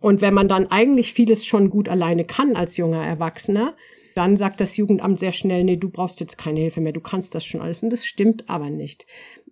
Und 0.00 0.22
wenn 0.22 0.32
man 0.32 0.48
dann 0.48 0.70
eigentlich 0.70 1.12
vieles 1.12 1.44
schon 1.44 1.68
gut 1.68 1.88
alleine 1.88 2.24
kann 2.24 2.56
als 2.56 2.78
junger 2.78 3.04
Erwachsener, 3.04 3.76
dann 4.14 4.36
sagt 4.36 4.60
das 4.60 4.76
Jugendamt 4.76 5.20
sehr 5.20 5.32
schnell, 5.32 5.62
nee, 5.62 5.76
du 5.76 5.90
brauchst 5.90 6.20
jetzt 6.20 6.38
keine 6.38 6.60
Hilfe 6.60 6.80
mehr, 6.80 6.92
du 6.92 7.00
kannst 7.00 7.34
das 7.34 7.44
schon 7.44 7.60
alles. 7.60 7.82
Und 7.82 7.90
das 7.90 8.06
stimmt 8.06 8.48
aber 8.48 8.70
nicht. 8.70 9.06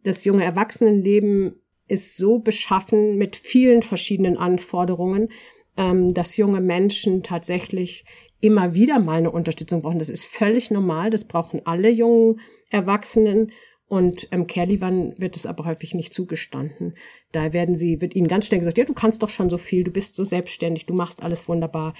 Das 0.05 0.25
junge 0.25 0.45
Erwachsenenleben 0.45 1.61
ist 1.87 2.17
so 2.17 2.39
beschaffen 2.39 3.17
mit 3.17 3.37
vielen 3.37 3.83
verschiedenen 3.83 4.37
Anforderungen, 4.37 5.29
ähm, 5.77 6.13
dass 6.13 6.37
junge 6.37 6.61
Menschen 6.61 7.23
tatsächlich 7.23 8.05
immer 8.41 8.75
wieder 8.75 8.99
mal 8.99 9.19
eine 9.19 9.31
Unterstützung 9.31 9.83
brauchen. 9.83 9.99
Das 9.99 10.09
ist 10.09 10.25
völlig 10.25 10.71
normal. 10.71 11.11
Das 11.11 11.27
brauchen 11.27 11.63
alle 11.65 11.91
jungen 11.91 12.41
Erwachsenen. 12.71 13.53
Und 13.89 14.29
ähm, 14.33 14.47
Kerlivan 14.47 15.15
wird 15.19 15.37
es 15.37 15.47
aber 15.47 15.65
häufig 15.65 15.95
nicht 15.95 16.13
zugestanden. 16.13 16.95
Da 17.33 17.55
werden 17.55 17.77
sie, 17.77 18.03
wird 18.03 18.15
ihnen 18.15 18.29
ganz 18.29 18.47
schnell 18.47 18.61
gesagt, 18.61 18.77
ja, 18.77 18.85
du 18.85 18.93
kannst 18.93 19.23
doch 19.23 19.31
schon 19.31 19.49
so 19.49 19.57
viel, 19.57 19.83
du 19.83 19.91
bist 19.91 20.15
so 20.15 20.25
selbstständig, 20.25 20.85
du 20.85 20.93
machst 20.93 21.23
alles 21.23 21.49
wunderbar 21.49 21.95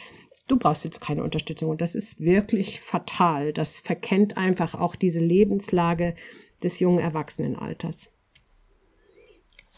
du 0.49 0.57
brauchst 0.57 0.85
jetzt 0.85 1.01
keine 1.01 1.23
Unterstützung. 1.23 1.71
Und 1.71 1.81
das 1.81 1.95
ist 1.95 2.21
wirklich 2.21 2.81
fatal. 2.81 3.53
Das 3.53 3.79
verkennt 3.79 4.37
einfach 4.37 4.75
auch 4.75 4.97
diese 4.97 5.21
Lebenslage 5.21 6.15
des 6.63 6.81
jungen 6.81 6.99
Erwachsenenalters. 6.99 8.09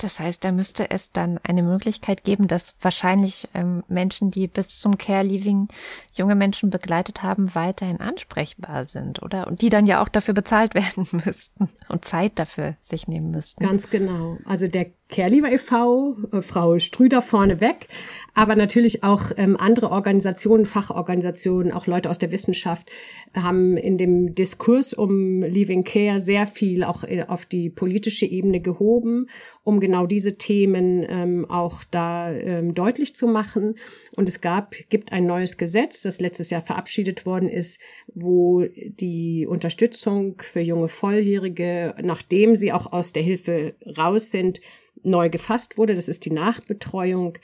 Das 0.03 0.19
heißt, 0.19 0.45
da 0.45 0.53
müsste 0.53 0.91
es 0.91 1.13
dann 1.13 1.39
eine 1.43 1.63
Möglichkeit 1.63 2.25
geben, 2.25 2.49
dass 2.49 2.75
wahrscheinlich 2.81 3.49
ähm, 3.53 3.85
Menschen, 3.87 4.31
die 4.31 4.49
bis 4.49 4.79
zum 4.79 4.97
Care 4.97 5.23
Leaving 5.25 5.69
junge 6.15 6.35
Menschen 6.35 6.71
begleitet 6.71 7.23
haben, 7.23 7.55
weiterhin 7.55 8.01
ansprechbar 8.01 8.87
sind, 8.87 9.23
oder? 9.23 9.47
Und 9.47 9.61
die 9.61 9.69
dann 9.69 9.87
ja 9.87 10.03
auch 10.03 10.09
dafür 10.09 10.33
bezahlt 10.33 10.75
werden 10.75 11.07
müssten 11.13 11.69
und 11.89 12.05
Zeit 12.05 12.39
dafür 12.39 12.77
sich 12.81 13.09
nehmen 13.09 13.31
müssten. 13.31 13.65
Ganz 13.65 13.91
genau. 13.91 14.39
Also 14.47 14.67
der 14.69 14.87
Care 15.11 15.31
e.V., 15.31 16.17
äh, 16.33 16.43
Frau 16.43 16.79
Strüder 16.79 17.23
vorneweg, 17.23 17.89
aber 18.35 18.55
natürlich 18.57 19.03
auch 19.03 19.33
ähm, 19.37 19.57
andere 19.57 19.91
Organisationen, 19.91 20.67
Fachorganisationen, 20.67 21.73
auch 21.73 21.87
Leute 21.87 22.11
aus 22.11 22.19
der 22.19 22.31
Wissenschaft 22.31 22.91
haben 23.35 23.77
in 23.77 23.99
dem 23.99 24.35
Diskurs 24.35 24.95
um 24.95 25.43
Leaving 25.43 25.85
Care 25.85 26.21
sehr 26.21 26.47
viel 26.47 26.85
auch 26.85 27.05
äh, 27.05 27.25
auf 27.27 27.45
die 27.45 27.71
politische 27.71 28.27
Ebene 28.27 28.61
gehoben, 28.61 29.27
um 29.65 29.81
genau 29.81 30.07
diese 30.07 30.37
Themen 30.37 31.05
ähm, 31.09 31.47
auch 31.51 31.85
da 31.91 32.33
ähm, 32.33 32.75
deutlich 32.75 33.15
zu 33.17 33.27
machen. 33.27 33.75
Und 34.13 34.29
es 34.29 34.41
gab, 34.41 34.75
gibt 34.89 35.13
ein 35.13 35.27
neues 35.27 35.57
Gesetz, 35.57 36.03
das 36.03 36.21
letztes 36.21 36.51
Jahr 36.51 36.61
verabschiedet 36.61 37.27
worden 37.27 37.49
ist, 37.49 37.81
wo 38.15 38.65
die 38.65 39.47
Unterstützung 39.49 40.37
für 40.41 40.61
junge 40.61 40.89
Volljährige, 40.89 41.95
nachdem 42.03 42.57
sie 42.57 42.73
auch 42.73 42.93
aus 42.93 43.13
der 43.13 43.23
Hilfe 43.23 43.75
raus 43.97 44.31
sind, 44.31 44.61
neu 45.03 45.31
gefasst 45.31 45.79
wurde. 45.79 45.95
Das 45.95 46.09
ist 46.09 46.25
die 46.25 46.33
Nachbetreuung. 46.33 47.39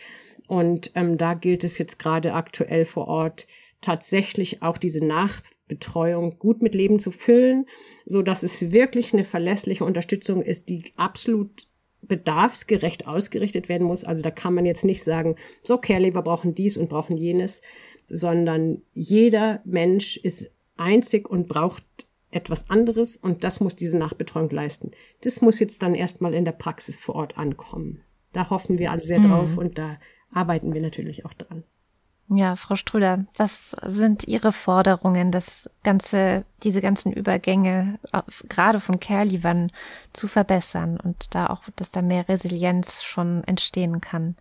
Und 0.49 0.93
ähm, 0.95 1.19
da 1.19 1.35
gilt 1.35 1.65
es 1.65 1.79
jetzt 1.79 1.99
gerade 1.99 2.35
aktuell 2.35 2.85
vor 2.85 3.09
Ort 3.09 3.47
tatsächlich 3.81 4.63
auch 4.63 4.79
diese 4.79 5.05
Nachbetreuung 5.05 6.39
gut 6.39 6.63
mit 6.63 6.75
Leben 6.75 6.99
zu 6.99 7.11
füllen, 7.11 7.67
so 8.05 8.23
dass 8.23 8.43
es 8.43 8.73
wirklich 8.73 9.13
eine 9.13 9.25
verlässliche 9.25 9.85
Unterstützung 9.85 10.43
ist, 10.43 10.69
die 10.69 10.93
absolut 10.97 11.67
bedarfsgerecht 12.03 13.07
ausgerichtet 13.07 13.69
werden 13.69 13.87
muss. 13.87 14.05
Also 14.05 14.23
da 14.23 14.31
kann 14.31 14.55
man 14.55 14.65
jetzt 14.65 14.85
nicht 14.85 15.03
sagen, 15.03 15.37
so 15.63 15.79
Carelever 15.79 16.23
brauchen 16.23 16.55
dies 16.55 16.77
und 16.77 16.89
brauchen 16.89 17.17
jenes, 17.17 17.63
sondern 18.09 18.83
jeder 18.95 19.61
Mensch 19.65 20.17
ist 20.17 20.51
einzig 20.77 21.29
und 21.29 21.49
braucht 21.49 22.06
etwas 22.37 22.71
anderes 22.71 23.17
und 23.17 23.43
das 23.43 23.61
muss 23.61 23.75
diese 23.75 23.99
Nachbetreuung 23.99 24.51
leisten. 24.51 24.93
Das 25.23 25.41
muss 25.41 25.59
jetzt 25.59 25.83
dann 25.83 25.95
erstmal 25.95 26.35
in 26.35 26.45
der 26.45 26.53
Praxis 26.53 26.99
vor 26.99 27.17
Ort 27.17 27.39
ankommen. 27.39 28.03
Da 28.33 28.51
hoffen 28.51 28.79
wir 28.79 28.93
alle 28.93 29.01
sehr 29.01 29.19
mhm. 29.19 29.31
drauf 29.31 29.57
und 29.57 29.79
da 29.79 29.97
arbeiten 30.33 30.75
wir 30.75 30.83
natürlich 30.83 31.25
auch 31.25 31.33
dran. 31.33 31.65
Ja, 32.29 32.57
Frau 32.57 32.75
Strüder, 32.75 33.25
was 33.37 33.77
sind 33.85 34.27
Ihre 34.27 34.53
Forderungen, 34.53 35.31
das 35.31 35.71
ganze, 35.85 36.45
diese 36.65 36.81
ganzen 36.81 37.13
Übergänge 37.13 38.01
gerade 38.49 38.81
von 38.81 38.99
Kerlivan 38.99 39.71
zu 40.13 40.27
verbessern 40.27 40.99
und 41.01 41.35
da 41.37 41.47
auch, 41.47 41.63
dass 41.77 41.93
da 41.93 42.03
mehr 42.03 42.29
Resilienz 42.29 43.05
schon 43.05 43.45
entstehen 43.45 44.01
kann? 44.01 44.35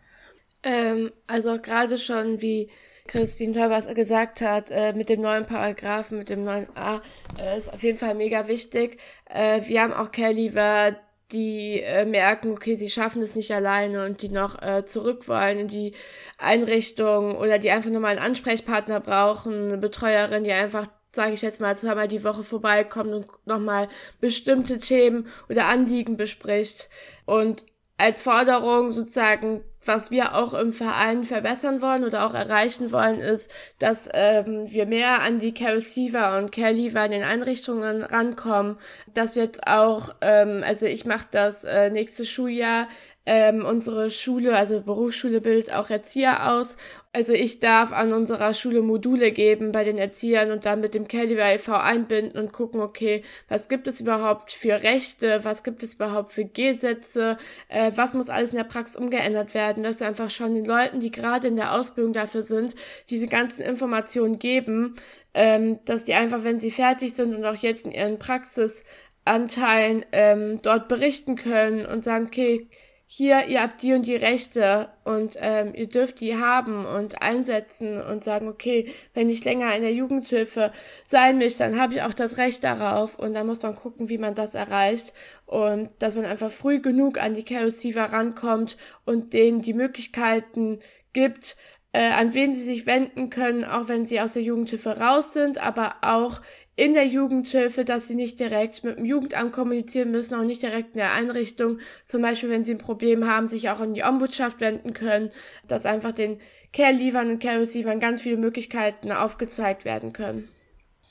Ähm, 0.64 1.12
also 1.28 1.60
gerade 1.62 2.00
schon, 2.00 2.42
wie 2.42 2.70
Christine 3.08 3.54
Teubers 3.54 3.88
gesagt 3.94 4.42
hat, 4.42 4.72
äh, 4.72 4.94
mit 4.94 5.10
dem 5.10 5.22
neuen 5.22 5.46
Paragraphen, 5.46 6.18
mit 6.18 6.30
dem 6.30 6.44
neuen 6.44 6.68
A, 6.76 7.02
äh, 7.40 7.58
ist 7.58 7.72
auf 7.72 7.84
jeden 7.84 7.98
Fall 7.98 8.16
mega 8.16 8.48
wichtig. 8.48 9.00
Äh, 9.30 9.62
wir 9.68 9.82
haben 9.82 9.94
auch 9.94 10.12
Kerliver, 10.12 10.96
die 11.32 11.82
äh, 11.82 12.06
merken, 12.06 12.52
okay, 12.52 12.76
sie 12.76 12.90
schaffen 12.90 13.22
es 13.22 13.36
nicht 13.36 13.52
alleine 13.52 14.06
und 14.06 14.22
die 14.22 14.30
noch 14.30 14.62
äh, 14.62 14.86
zurück 14.86 15.28
wollen 15.28 15.60
in 15.60 15.68
die 15.68 15.94
Einrichtung 16.38 17.36
oder 17.36 17.58
die 17.60 17.72
einfach 17.72 17.90
nochmal 17.90 18.12
einen 18.12 18.26
Ansprechpartner 18.26 19.00
brauchen, 19.00 19.66
eine 19.66 19.78
Betreuerin, 19.78 20.44
die 20.44 20.52
einfach, 20.52 20.88
sage 21.14 21.34
ich 21.34 21.42
jetzt 21.42 21.62
mal, 21.62 21.76
zweimal 21.78 22.08
die 22.08 22.24
Woche 22.24 22.44
vorbeikommt 22.44 23.14
und 23.14 23.28
nochmal 23.46 23.88
bestimmte 24.20 24.78
Themen 24.78 25.28
oder 25.50 25.66
Anliegen 25.66 26.18
bespricht. 26.18 26.90
Und 27.26 27.66
als 27.98 28.22
Forderung 28.22 28.92
sozusagen 28.92 29.64
was 29.86 30.12
wir 30.12 30.36
auch 30.36 30.54
im 30.54 30.74
Verein 30.74 31.24
verbessern 31.24 31.82
wollen 31.82 32.04
oder 32.04 32.26
auch 32.26 32.34
erreichen 32.34 32.92
wollen, 32.92 33.20
ist, 33.20 33.50
dass 33.80 34.10
ähm, 34.14 34.72
wir 34.72 34.86
mehr 34.86 35.22
an 35.22 35.40
die 35.40 35.54
Care 35.54 35.76
Receiver 35.76 36.38
und 36.38 36.52
Care 36.52 36.74
Leaver 36.74 37.06
in 37.06 37.12
den 37.12 37.24
Einrichtungen 37.24 38.04
rankommen. 38.04 38.78
Das 39.14 39.36
wird 39.36 39.68
auch, 39.68 40.16
ähm, 40.22 40.64
also 40.66 40.86
ich 40.86 41.06
mache 41.06 41.28
das 41.32 41.64
äh, 41.64 41.90
nächste 41.90 42.26
Schuljahr 42.26 42.88
ähm, 43.26 43.66
unsere 43.66 44.12
Schule, 44.12 44.56
also 44.56 44.82
Berufsschule 44.82 45.42
bildet 45.42 45.74
auch 45.74 45.90
Erzieher 45.90 46.52
aus. 46.52 46.78
Also 47.16 47.32
ich 47.32 47.62
darf 47.62 47.94
an 47.94 48.12
unserer 48.12 48.54
Schule 48.54 48.82
Module 48.82 49.32
geben 49.32 49.72
bei 49.72 49.86
den 49.86 49.98
Erziehern 49.98 50.52
und 50.52 50.66
dann 50.66 50.82
mit 50.82 50.94
dem 50.94 51.08
Caliber 51.08 51.50
e.V. 51.50 51.74
einbinden 51.74 52.38
und 52.38 52.52
gucken, 52.52 52.82
okay, 52.82 53.24
was 53.48 53.70
gibt 53.70 53.88
es 53.88 54.02
überhaupt 54.02 54.52
für 54.52 54.84
Rechte, 54.84 55.40
was 55.44 55.64
gibt 55.64 55.82
es 55.82 55.94
überhaupt 55.94 56.34
für 56.34 56.44
Gesetze, 56.44 57.38
äh, 57.70 57.94
was 57.96 58.16
muss 58.16 58.28
alles 58.28 58.52
in 58.52 58.58
der 58.58 58.66
Praxis 58.66 58.98
umgeändert 58.98 59.54
werden, 59.54 59.82
dass 59.82 60.02
wir 60.02 60.08
einfach 60.08 60.30
schon 60.30 60.56
den 60.56 60.66
Leuten, 60.66 61.00
die 61.00 61.10
gerade 61.10 61.48
in 61.48 61.56
der 61.56 61.72
Ausbildung 61.72 62.12
dafür 62.12 62.44
sind, 62.44 62.76
diese 63.10 63.28
ganzen 63.28 63.62
Informationen 63.62 64.38
geben, 64.38 64.96
ähm, 65.34 65.80
dass 65.86 66.04
die 66.04 66.16
einfach, 66.16 66.44
wenn 66.44 66.60
sie 66.60 66.72
fertig 66.72 67.14
sind 67.14 67.34
und 67.34 67.46
auch 67.46 67.56
jetzt 67.56 67.86
in 67.86 67.94
ihren 67.94 68.20
Praxisanteilen 68.20 70.04
ähm, 70.12 70.60
dort 70.62 70.90
berichten 70.90 71.38
können 71.38 71.86
und 71.86 72.04
sagen, 72.04 72.26
okay, 72.26 72.68
hier, 73.08 73.46
ihr 73.48 73.62
habt 73.62 73.84
die 73.84 73.94
und 73.94 74.08
die 74.08 74.16
Rechte 74.16 74.90
und 75.04 75.38
ähm, 75.40 75.74
ihr 75.76 75.88
dürft 75.88 76.20
die 76.22 76.38
haben 76.38 76.86
und 76.86 77.22
einsetzen 77.22 78.02
und 78.02 78.24
sagen, 78.24 78.48
okay, 78.48 78.92
wenn 79.14 79.30
ich 79.30 79.46
länger 79.46 79.76
in 79.76 79.84
der 79.84 79.94
Jugendhilfe 79.94 80.72
sein 81.06 81.38
möchte, 81.38 81.60
dann 81.60 81.80
habe 81.80 81.94
ich 81.94 82.02
auch 82.02 82.14
das 82.14 82.38
Recht 82.38 82.64
darauf 82.64 83.20
und 83.20 83.36
dann 83.36 83.46
muss 83.46 83.62
man 83.62 83.76
gucken, 83.76 84.10
wie 84.10 84.18
man 84.18 84.34
das 84.34 84.56
erreicht 84.56 85.14
und 85.46 85.90
dass 86.00 86.16
man 86.16 86.26
einfach 86.26 86.52
früh 86.52 86.82
genug 86.82 87.22
an 87.22 87.36
die 87.36 87.44
Care 87.44 87.68
Receiver 87.68 88.04
rankommt 88.04 88.76
und 89.06 89.34
denen 89.34 89.62
die 89.62 89.76
Möglichkeiten 89.76 90.80
gibt, 91.14 91.58
äh, 91.94 92.12
an 92.12 92.34
wen 92.34 92.56
sie 92.56 92.64
sich 92.64 92.88
wenden 92.88 93.30
können, 93.30 93.64
auch 93.64 93.88
wenn 93.88 94.08
sie 94.08 94.20
aus 94.20 94.34
der 94.34 94.42
Jugendhilfe 94.42 95.00
raus 95.00 95.32
sind, 95.32 95.60
aber 95.60 95.98
auch 96.02 96.42
in 96.76 96.94
der 96.94 97.08
Jugendhilfe, 97.08 97.86
dass 97.86 98.08
sie 98.08 98.16
nicht 98.16 98.40
direkt 98.40 98.84
mit 98.84 98.98
dem 98.98 99.06
Jugendamt 99.06 99.54
kommunizieren 99.54 100.12
müssen, 100.12 100.36
auch 100.36 100.44
nicht 100.44 100.62
direkt 100.62 100.94
in 100.94 101.00
der 101.00 101.14
Einrichtung. 101.14 101.80
Zum 102.06 102.22
Beispiel, 102.22 102.50
wenn 102.50 102.66
sie 102.66 102.74
ein 102.74 102.80
Problem 102.80 103.28
haben, 103.28 103.48
sich 103.48 103.70
auch 103.70 103.80
an 103.80 103.94
die 103.94 104.04
Ombudschaft 104.04 104.60
wenden 104.60 104.94
können, 104.94 105.32
dass 105.68 105.86
einfach 105.86 106.12
den 106.12 106.40
Care-Liefern 106.74 107.32
und 107.32 107.40
Care-Receivern 107.40 108.02
ganz 108.02 108.22
viele 108.22 108.38
Möglichkeiten 108.38 109.12
aufgezeigt 109.14 109.86
werden 109.86 110.12
können. 110.12 110.50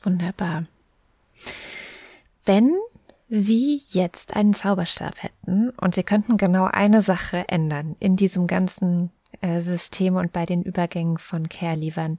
Wunderbar. 0.02 0.66
Wenn 2.44 2.74
Sie 3.28 3.80
jetzt 3.88 4.36
einen 4.36 4.52
Zauberstab 4.52 5.22
hätten 5.22 5.70
und 5.70 5.94
Sie 5.94 6.02
könnten 6.02 6.36
genau 6.36 6.66
eine 6.66 7.00
Sache 7.00 7.46
ändern 7.48 7.96
in 7.98 8.16
diesem 8.16 8.46
ganzen 8.46 9.10
äh, 9.40 9.60
System 9.60 10.16
und 10.16 10.32
bei 10.32 10.44
den 10.44 10.62
Übergängen 10.62 11.16
von 11.16 11.48
Care-Liefern, 11.48 12.18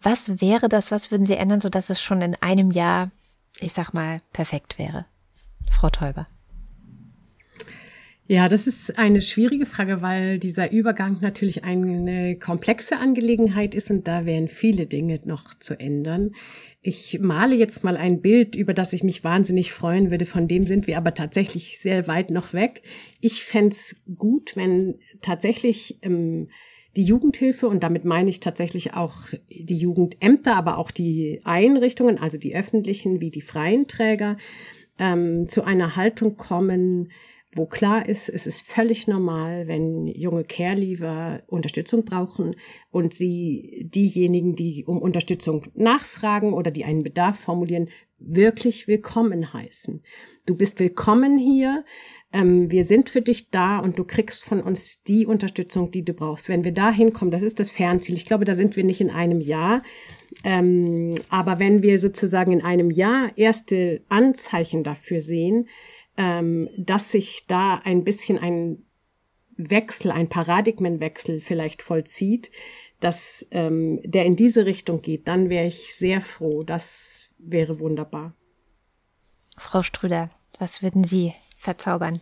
was 0.00 0.40
wäre 0.40 0.68
das, 0.68 0.90
was 0.90 1.10
würden 1.10 1.26
Sie 1.26 1.36
ändern, 1.36 1.60
sodass 1.60 1.90
es 1.90 2.02
schon 2.02 2.20
in 2.22 2.34
einem 2.36 2.70
Jahr, 2.70 3.10
ich 3.60 3.72
sag 3.72 3.92
mal, 3.92 4.20
perfekt 4.32 4.78
wäre? 4.78 5.06
Frau 5.70 5.90
Teuber. 5.90 6.26
Ja, 8.30 8.50
das 8.50 8.66
ist 8.66 8.98
eine 8.98 9.22
schwierige 9.22 9.64
Frage, 9.64 10.02
weil 10.02 10.38
dieser 10.38 10.70
Übergang 10.70 11.16
natürlich 11.22 11.64
eine 11.64 12.36
komplexe 12.36 12.98
Angelegenheit 12.98 13.74
ist 13.74 13.90
und 13.90 14.06
da 14.06 14.26
wären 14.26 14.48
viele 14.48 14.84
Dinge 14.84 15.18
noch 15.24 15.54
zu 15.58 15.80
ändern. 15.80 16.32
Ich 16.82 17.18
male 17.20 17.54
jetzt 17.54 17.84
mal 17.84 17.96
ein 17.96 18.20
Bild, 18.20 18.54
über 18.54 18.74
das 18.74 18.92
ich 18.92 19.02
mich 19.02 19.24
wahnsinnig 19.24 19.72
freuen 19.72 20.10
würde. 20.10 20.26
Von 20.26 20.46
dem 20.46 20.66
sind 20.66 20.86
wir 20.86 20.98
aber 20.98 21.14
tatsächlich 21.14 21.78
sehr 21.78 22.06
weit 22.06 22.30
noch 22.30 22.52
weg. 22.52 22.82
Ich 23.22 23.44
fände 23.44 23.74
gut, 24.18 24.56
wenn 24.56 24.98
tatsächlich 25.22 25.98
ähm, 26.02 26.50
die 26.98 27.04
Jugendhilfe 27.04 27.68
und 27.68 27.84
damit 27.84 28.04
meine 28.04 28.28
ich 28.28 28.40
tatsächlich 28.40 28.94
auch 28.94 29.14
die 29.48 29.76
Jugendämter, 29.76 30.56
aber 30.56 30.78
auch 30.78 30.90
die 30.90 31.40
Einrichtungen, 31.44 32.18
also 32.18 32.38
die 32.38 32.56
öffentlichen 32.56 33.20
wie 33.20 33.30
die 33.30 33.40
freien 33.40 33.86
Träger, 33.86 34.36
ähm, 34.98 35.48
zu 35.48 35.62
einer 35.62 35.94
Haltung 35.94 36.36
kommen, 36.36 37.12
wo 37.54 37.66
klar 37.66 38.08
ist, 38.08 38.28
es 38.28 38.48
ist 38.48 38.66
völlig 38.66 39.06
normal, 39.06 39.68
wenn 39.68 40.08
junge 40.08 40.42
Care-Leaver 40.42 41.44
Unterstützung 41.46 42.04
brauchen 42.04 42.56
und 42.90 43.14
sie 43.14 43.88
diejenigen, 43.94 44.56
die 44.56 44.84
um 44.84 45.00
Unterstützung 45.00 45.66
nachfragen 45.74 46.52
oder 46.52 46.72
die 46.72 46.84
einen 46.84 47.04
Bedarf 47.04 47.38
formulieren, 47.38 47.90
wirklich 48.18 48.88
willkommen 48.88 49.52
heißen. 49.52 50.02
Du 50.46 50.56
bist 50.56 50.80
willkommen 50.80 51.38
hier 51.38 51.84
ähm, 52.32 52.70
wir 52.70 52.84
sind 52.84 53.08
für 53.08 53.22
dich 53.22 53.50
da 53.50 53.78
und 53.78 53.98
du 53.98 54.04
kriegst 54.04 54.44
von 54.44 54.60
uns 54.60 55.02
die 55.02 55.24
Unterstützung, 55.24 55.90
die 55.90 56.04
du 56.04 56.12
brauchst. 56.12 56.48
Wenn 56.48 56.64
wir 56.64 56.72
da 56.72 56.90
hinkommen, 56.90 57.30
das 57.30 57.42
ist 57.42 57.58
das 57.58 57.70
Fernziel. 57.70 58.16
Ich 58.16 58.26
glaube, 58.26 58.44
da 58.44 58.54
sind 58.54 58.76
wir 58.76 58.84
nicht 58.84 59.00
in 59.00 59.10
einem 59.10 59.40
Jahr. 59.40 59.82
Ähm, 60.44 61.14
aber 61.30 61.58
wenn 61.58 61.82
wir 61.82 61.98
sozusagen 61.98 62.52
in 62.52 62.62
einem 62.62 62.90
Jahr 62.90 63.30
erste 63.36 64.02
Anzeichen 64.08 64.84
dafür 64.84 65.22
sehen, 65.22 65.68
ähm, 66.18 66.68
dass 66.76 67.12
sich 67.12 67.44
da 67.48 67.80
ein 67.84 68.04
bisschen 68.04 68.38
ein 68.38 68.84
Wechsel, 69.56 70.10
ein 70.10 70.28
Paradigmenwechsel 70.28 71.40
vielleicht 71.40 71.82
vollzieht, 71.82 72.50
dass 73.00 73.48
ähm, 73.52 74.00
der 74.04 74.26
in 74.26 74.36
diese 74.36 74.66
Richtung 74.66 75.00
geht, 75.00 75.28
dann 75.28 75.48
wäre 75.48 75.66
ich 75.66 75.94
sehr 75.94 76.20
froh. 76.20 76.62
Das 76.62 77.30
wäre 77.38 77.80
wunderbar. 77.80 78.34
Frau 79.56 79.82
Strüder, 79.82 80.28
was 80.58 80.82
würden 80.82 81.04
Sie 81.04 81.32
verzaubern. 81.68 82.18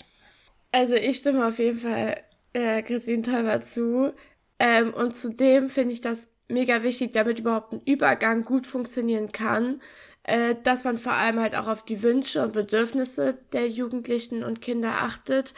Also 0.72 0.94
ich 0.94 1.18
stimme 1.18 1.46
auf 1.46 1.60
jeden 1.60 1.78
Fall 1.78 2.16
äh, 2.52 2.82
Christine 2.82 3.22
Teuber 3.22 3.60
zu. 3.60 4.12
Ähm, 4.58 4.92
und 4.92 5.14
zudem 5.14 5.70
finde 5.70 5.92
ich 5.92 6.00
das 6.00 6.28
mega 6.48 6.82
wichtig, 6.82 7.12
damit 7.12 7.38
überhaupt 7.38 7.72
ein 7.72 7.82
Übergang 7.84 8.44
gut 8.44 8.66
funktionieren 8.66 9.30
kann, 9.30 9.80
äh, 10.24 10.56
dass 10.64 10.82
man 10.82 10.98
vor 10.98 11.12
allem 11.12 11.38
halt 11.38 11.54
auch 11.54 11.68
auf 11.68 11.84
die 11.84 12.02
Wünsche 12.02 12.42
und 12.42 12.54
Bedürfnisse 12.54 13.38
der 13.52 13.68
Jugendlichen 13.68 14.42
und 14.42 14.60
Kinder 14.60 15.02
achtet 15.02 15.54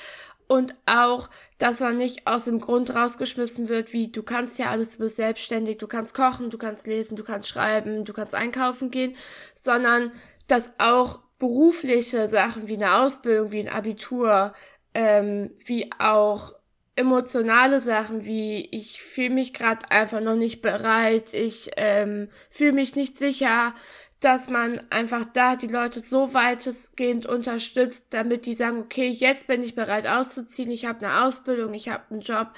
und 0.48 0.74
auch, 0.84 1.30
dass 1.56 1.80
man 1.80 1.96
nicht 1.96 2.26
aus 2.26 2.44
dem 2.44 2.60
Grund 2.60 2.94
rausgeschmissen 2.94 3.70
wird, 3.70 3.94
wie 3.94 4.08
du 4.12 4.22
kannst 4.22 4.58
ja 4.58 4.70
alles, 4.70 4.98
du 4.98 5.04
bist 5.04 5.16
selbstständig, 5.16 5.78
du 5.78 5.86
kannst 5.86 6.14
kochen, 6.14 6.50
du 6.50 6.58
kannst 6.58 6.86
lesen, 6.86 7.16
du 7.16 7.24
kannst 7.24 7.48
schreiben, 7.48 8.04
du 8.04 8.12
kannst 8.12 8.34
einkaufen 8.34 8.90
gehen, 8.90 9.16
sondern 9.62 10.12
dass 10.46 10.72
auch 10.78 11.20
berufliche 11.38 12.28
Sachen 12.28 12.68
wie 12.68 12.76
eine 12.76 12.94
Ausbildung, 12.96 13.52
wie 13.52 13.60
ein 13.60 13.68
Abitur, 13.68 14.54
ähm, 14.94 15.50
wie 15.64 15.90
auch 15.98 16.54
emotionale 16.96 17.80
Sachen 17.80 18.24
wie 18.24 18.68
ich 18.72 19.00
fühle 19.00 19.30
mich 19.30 19.54
gerade 19.54 19.88
einfach 19.90 20.20
noch 20.20 20.34
nicht 20.34 20.62
bereit, 20.62 21.32
ich 21.32 21.70
ähm, 21.76 22.28
fühle 22.50 22.72
mich 22.72 22.96
nicht 22.96 23.16
sicher, 23.16 23.72
dass 24.20 24.50
man 24.50 24.80
einfach 24.90 25.24
da 25.32 25.54
die 25.54 25.68
Leute 25.68 26.00
so 26.00 26.34
weitestgehend 26.34 27.24
unterstützt, 27.24 28.08
damit 28.10 28.46
die 28.46 28.56
sagen, 28.56 28.80
okay, 28.80 29.08
jetzt 29.08 29.46
bin 29.46 29.62
ich 29.62 29.76
bereit 29.76 30.08
auszuziehen, 30.08 30.72
ich 30.72 30.86
habe 30.86 31.06
eine 31.06 31.24
Ausbildung, 31.24 31.72
ich 31.72 31.88
habe 31.88 32.02
einen 32.10 32.20
Job, 32.20 32.48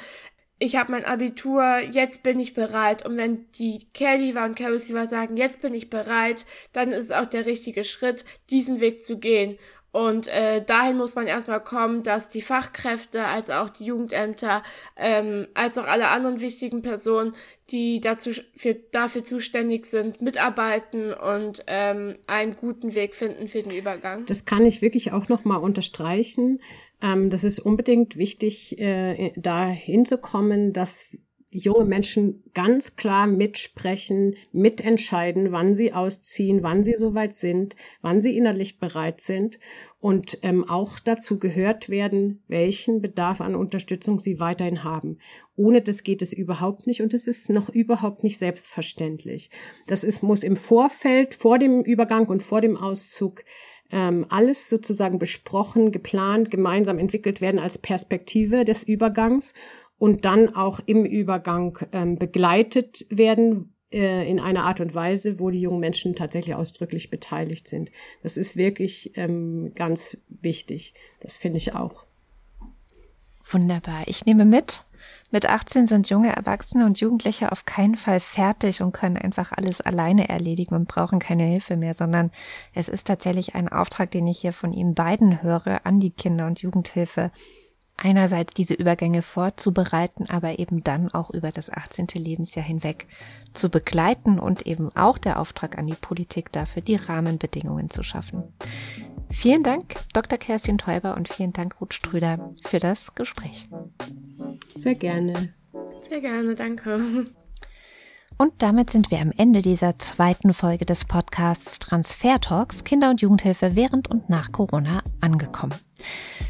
ich 0.61 0.77
habe 0.77 0.93
mein 0.93 1.07
Abitur, 1.07 1.79
jetzt 1.79 2.23
bin 2.23 2.39
ich 2.39 2.55
bereit. 2.55 3.05
Und 3.05 3.17
wenn 3.17 3.51
die 3.53 3.87
Caregiver 3.95 4.45
und 4.45 4.57
Caregiver 4.57 5.07
sagen, 5.07 5.37
jetzt 5.39 5.63
bin 5.63 5.75
ich 5.75 5.91
bereit, 5.91 6.45
dann 6.73 6.93
ist 6.93 7.07
es 7.07 7.11
auch 7.13 7.25
der 7.25 7.47
richtige 7.47 7.83
Schritt, 7.83 8.27
diesen 8.51 8.79
Weg 8.79 9.03
zu 9.05 9.19
gehen. 9.19 9.59
Und 9.93 10.29
äh, 10.29 10.63
dahin 10.65 10.97
muss 10.99 11.17
man 11.17 11.27
erstmal 11.27 11.65
kommen, 11.65 12.05
dass 12.05 12.29
die 12.29 12.43
Fachkräfte, 12.43 13.25
als 13.25 13.51
auch 13.51 13.71
die 13.71 13.87
Jugendämter, 13.87 14.63
ähm, 14.97 15.49
als 15.55 15.79
auch 15.79 15.87
alle 15.87 16.09
anderen 16.09 16.41
wichtigen 16.41 16.83
Personen, 16.83 17.35
die 17.71 18.01
dazu 18.01 18.31
für, 18.55 18.75
dafür 18.75 19.25
zuständig 19.25 19.87
sind, 19.87 20.21
mitarbeiten 20.23 21.13
und 21.13 21.65
ähm, 21.67 22.17
einen 22.29 22.57
guten 22.57 22.95
Weg 22.95 23.17
finden 23.17 23.49
für 23.49 23.63
den 23.63 23.73
Übergang. 23.73 24.27
Das 24.27 24.45
kann 24.45 24.65
ich 24.65 24.81
wirklich 24.83 25.13
auch 25.13 25.29
nochmal 25.29 25.59
unterstreichen. 25.59 26.61
Ähm, 27.03 27.31
das 27.31 27.45
ist 27.45 27.61
unbedingt 27.61 28.17
wichtig, 28.17 28.79
äh, 28.79 29.33
da 29.37 29.69
hinzukommen, 29.69 30.73
dass 30.73 31.11
junge 31.53 31.85
Menschen 31.85 32.45
ganz 32.55 32.95
klar 32.95 33.27
mitsprechen, 33.27 34.37
mitentscheiden, 34.53 35.51
wann 35.51 35.75
sie 35.75 35.93
ausziehen, 35.93 36.63
wann 36.63 36.85
sie 36.85 36.95
soweit 36.95 37.35
sind, 37.35 37.75
wann 38.03 38.21
sie 38.21 38.37
innerlich 38.37 38.79
bereit 38.79 39.21
sind 39.21 39.59
und 39.99 40.39
ähm, 40.43 40.69
auch 40.69 41.01
dazu 41.01 41.41
gehört 41.41 41.89
werden, 41.89 42.43
welchen 42.47 43.03
Bedarf 43.03 43.41
an 43.41 43.57
Unterstützung 43.57 44.21
sie 44.21 44.39
weiterhin 44.39 44.85
haben. 44.85 45.19
Ohne 45.57 45.83
das 45.83 46.05
geht 46.05 46.23
es 46.23 46.33
überhaupt 46.33 46.87
nicht 46.87 47.03
und 47.03 47.15
es 47.15 47.27
ist 47.27 47.51
noch 47.51 47.69
überhaupt 47.69 48.23
nicht 48.23 48.39
selbstverständlich. 48.39 49.51
Das 49.89 50.05
ist, 50.05 50.23
muss 50.23 50.45
im 50.45 50.57
Vorfeld, 50.57 51.35
vor 51.35 51.59
dem 51.59 51.83
Übergang 51.83 52.27
und 52.29 52.45
vor 52.45 52.61
dem 52.61 52.77
Auszug 52.77 53.43
ähm, 53.93 54.27
alles 54.29 54.69
sozusagen 54.69 55.19
besprochen, 55.19 55.93
geplant, 55.93 56.51
gemeinsam 56.51 56.99
entwickelt 56.99 57.41
werden 57.41 57.61
als 57.61 57.79
Perspektive 57.79 58.65
des 58.65 58.83
Übergangs 58.83 59.53
und 59.99 60.25
dann 60.25 60.55
auch 60.55 60.81
im 60.87 61.05
Übergang 61.05 61.79
ähm, 61.93 62.17
begleitet 62.17 63.07
werden 63.11 63.75
äh, 63.93 64.29
in 64.29 64.41
einer 64.41 64.65
Art 64.65 64.81
und 64.81 64.95
Weise, 64.95 65.41
wo 65.41 65.51
die 65.51 65.61
jungen 65.61 65.81
Menschen 65.81 66.15
tatsächlich 66.15 66.55
ausdrücklich 66.55 67.11
beteiligt 67.11 67.69
sind. 67.69 67.91
Das 68.23 68.37
ist 68.37 68.57
wirklich 68.57 69.13
ähm, 69.17 69.73
ganz 69.75 70.17
wichtig. 70.29 70.95
Das 71.21 71.37
finde 71.37 71.59
ich 71.59 71.75
auch. 71.75 72.07
Wunderbar. 73.53 74.03
Ich 74.07 74.27
nehme 74.27 74.45
mit, 74.45 74.85
mit 75.33 75.49
18 75.49 75.87
sind 75.87 76.11
junge 76.11 76.35
Erwachsene 76.35 76.87
und 76.87 77.01
Jugendliche 77.01 77.53
auf 77.53 77.65
keinen 77.65 77.97
Fall 77.97 78.21
fertig 78.21 78.83
und 78.83 78.93
können 78.93 79.17
einfach 79.17 79.53
alles 79.53 79.81
alleine 79.81 80.29
erledigen 80.29 80.75
und 80.75 80.89
brauchen 80.89 81.19
keine 81.19 81.45
Hilfe 81.45 81.77
mehr, 81.77 81.95
sondern 81.95 82.31
es 82.75 82.89
ist 82.89 83.07
tatsächlich 83.07 83.55
ein 83.55 83.69
Auftrag, 83.69 84.11
den 84.11 84.27
ich 84.27 84.41
hier 84.41 84.53
von 84.53 84.73
Ihnen 84.73 84.95
beiden 84.95 85.43
höre 85.43 85.81
an 85.85 86.01
die 86.01 86.11
Kinder- 86.11 86.47
und 86.47 86.63
Jugendhilfe. 86.63 87.31
Einerseits 87.97 88.55
diese 88.55 88.75
Übergänge 88.75 89.21
vorzubereiten, 89.21 90.25
aber 90.31 90.59
eben 90.59 90.83
dann 90.83 91.11
auch 91.11 91.31
über 91.31 91.51
das 91.51 91.71
18. 91.71 92.07
Lebensjahr 92.15 92.65
hinweg 92.65 93.07
zu 93.53 93.69
begleiten 93.69 94.39
und 94.39 94.67
eben 94.67 94.89
auch 94.97 95.19
der 95.19 95.39
Auftrag 95.39 95.77
an 95.77 95.87
die 95.87 95.95
Politik 95.95 96.51
dafür, 96.51 96.83
die 96.83 96.97
Rahmenbedingungen 96.97 97.91
zu 97.91 98.03
schaffen. 98.03 98.55
Vielen 99.33 99.63
Dank, 99.63 99.95
Dr. 100.13 100.39
Kerstin 100.39 100.79
Teuber 100.79 101.17
und 101.17 101.29
vielen 101.29 101.53
Dank, 101.53 101.81
Ruth 101.81 101.95
Strüder, 101.95 102.51
für 102.65 102.79
das 102.79 103.15
Gespräch. 103.15 103.67
Sehr 104.75 104.95
gerne. 104.95 105.55
Sehr 106.09 106.21
gerne, 106.21 106.55
danke. 106.55 107.27
Und 108.41 108.55
damit 108.63 108.89
sind 108.89 109.11
wir 109.11 109.21
am 109.21 109.33
Ende 109.37 109.61
dieser 109.61 109.99
zweiten 109.99 110.55
Folge 110.55 110.87
des 110.87 111.05
Podcasts 111.05 111.79
Transfer 111.79 112.41
Talks 112.41 112.85
Kinder- 112.85 113.11
und 113.11 113.21
Jugendhilfe 113.21 113.77
während 113.77 114.09
und 114.09 114.31
nach 114.31 114.51
Corona 114.51 115.03
angekommen. 115.21 115.75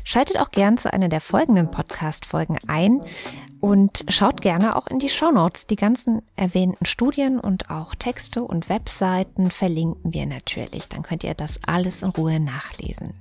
Schaltet 0.04 0.38
auch 0.38 0.52
gern 0.52 0.78
zu 0.78 0.92
einer 0.92 1.08
der 1.08 1.20
folgenden 1.20 1.70
Podcast-Folgen 1.72 2.58
ein 2.68 3.00
und 3.60 4.04
schaut 4.08 4.40
gerne 4.40 4.76
auch 4.76 4.86
in 4.86 4.98
die 4.98 5.08
Show 5.08 5.30
Notes. 5.30 5.66
Die 5.66 5.76
ganzen 5.76 6.22
erwähnten 6.36 6.86
Studien 6.86 7.38
und 7.38 7.70
auch 7.70 7.94
Texte 7.94 8.42
und 8.42 8.68
Webseiten 8.68 9.50
verlinken 9.50 10.12
wir 10.12 10.26
natürlich. 10.26 10.88
Dann 10.88 11.02
könnt 11.02 11.24
ihr 11.24 11.34
das 11.34 11.60
alles 11.66 12.02
in 12.02 12.10
Ruhe 12.10 12.40
nachlesen. 12.40 13.14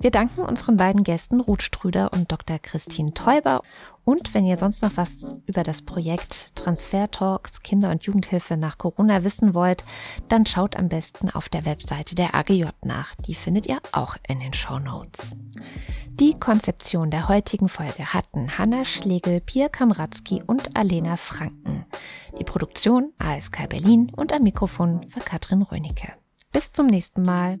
Wir 0.00 0.10
danken 0.10 0.42
unseren 0.42 0.76
beiden 0.76 1.02
Gästen 1.02 1.40
Ruth 1.40 1.62
Strüder 1.62 2.12
und 2.12 2.30
Dr. 2.30 2.58
Christine 2.58 3.14
Teuber. 3.14 3.62
Und 4.04 4.34
wenn 4.34 4.44
ihr 4.44 4.56
sonst 4.56 4.82
noch 4.82 4.96
was 4.96 5.38
über 5.46 5.62
das 5.62 5.82
Projekt 5.82 6.54
Transfer 6.56 7.10
Talks 7.10 7.62
Kinder- 7.62 7.90
und 7.90 8.04
Jugendhilfe 8.04 8.56
nach 8.56 8.78
Corona 8.78 9.24
wissen 9.24 9.54
wollt, 9.54 9.82
dann 10.28 10.44
schaut 10.46 10.76
am 10.76 10.88
besten 10.88 11.30
auf 11.30 11.48
der 11.48 11.64
Webseite 11.64 12.14
der 12.14 12.34
AGJ 12.34 12.66
nach. 12.82 13.14
Die 13.26 13.34
findet 13.34 13.66
ihr 13.66 13.78
auch 13.92 14.16
in 14.28 14.40
den 14.40 14.52
Show 14.52 14.78
Notes. 14.78 15.34
Die 16.20 16.34
Konzeption 16.34 17.10
der 17.10 17.28
heutigen 17.28 17.68
Folge 17.68 18.12
hatten 18.12 18.58
Hanna 18.58 18.84
Schlegel, 18.84 19.40
Pia 19.40 19.68
Kamratzki 19.68 20.42
und 20.46 20.76
Alena 20.76 21.16
Franken. 21.16 21.86
Die 22.38 22.44
Produktion 22.44 23.12
ASK 23.18 23.68
Berlin 23.68 24.12
und 24.14 24.32
am 24.32 24.42
Mikrofon 24.42 25.06
für 25.08 25.20
Katrin 25.20 25.62
Rönecke. 25.62 26.12
Bis 26.52 26.70
zum 26.70 26.86
nächsten 26.86 27.22
Mal. 27.22 27.58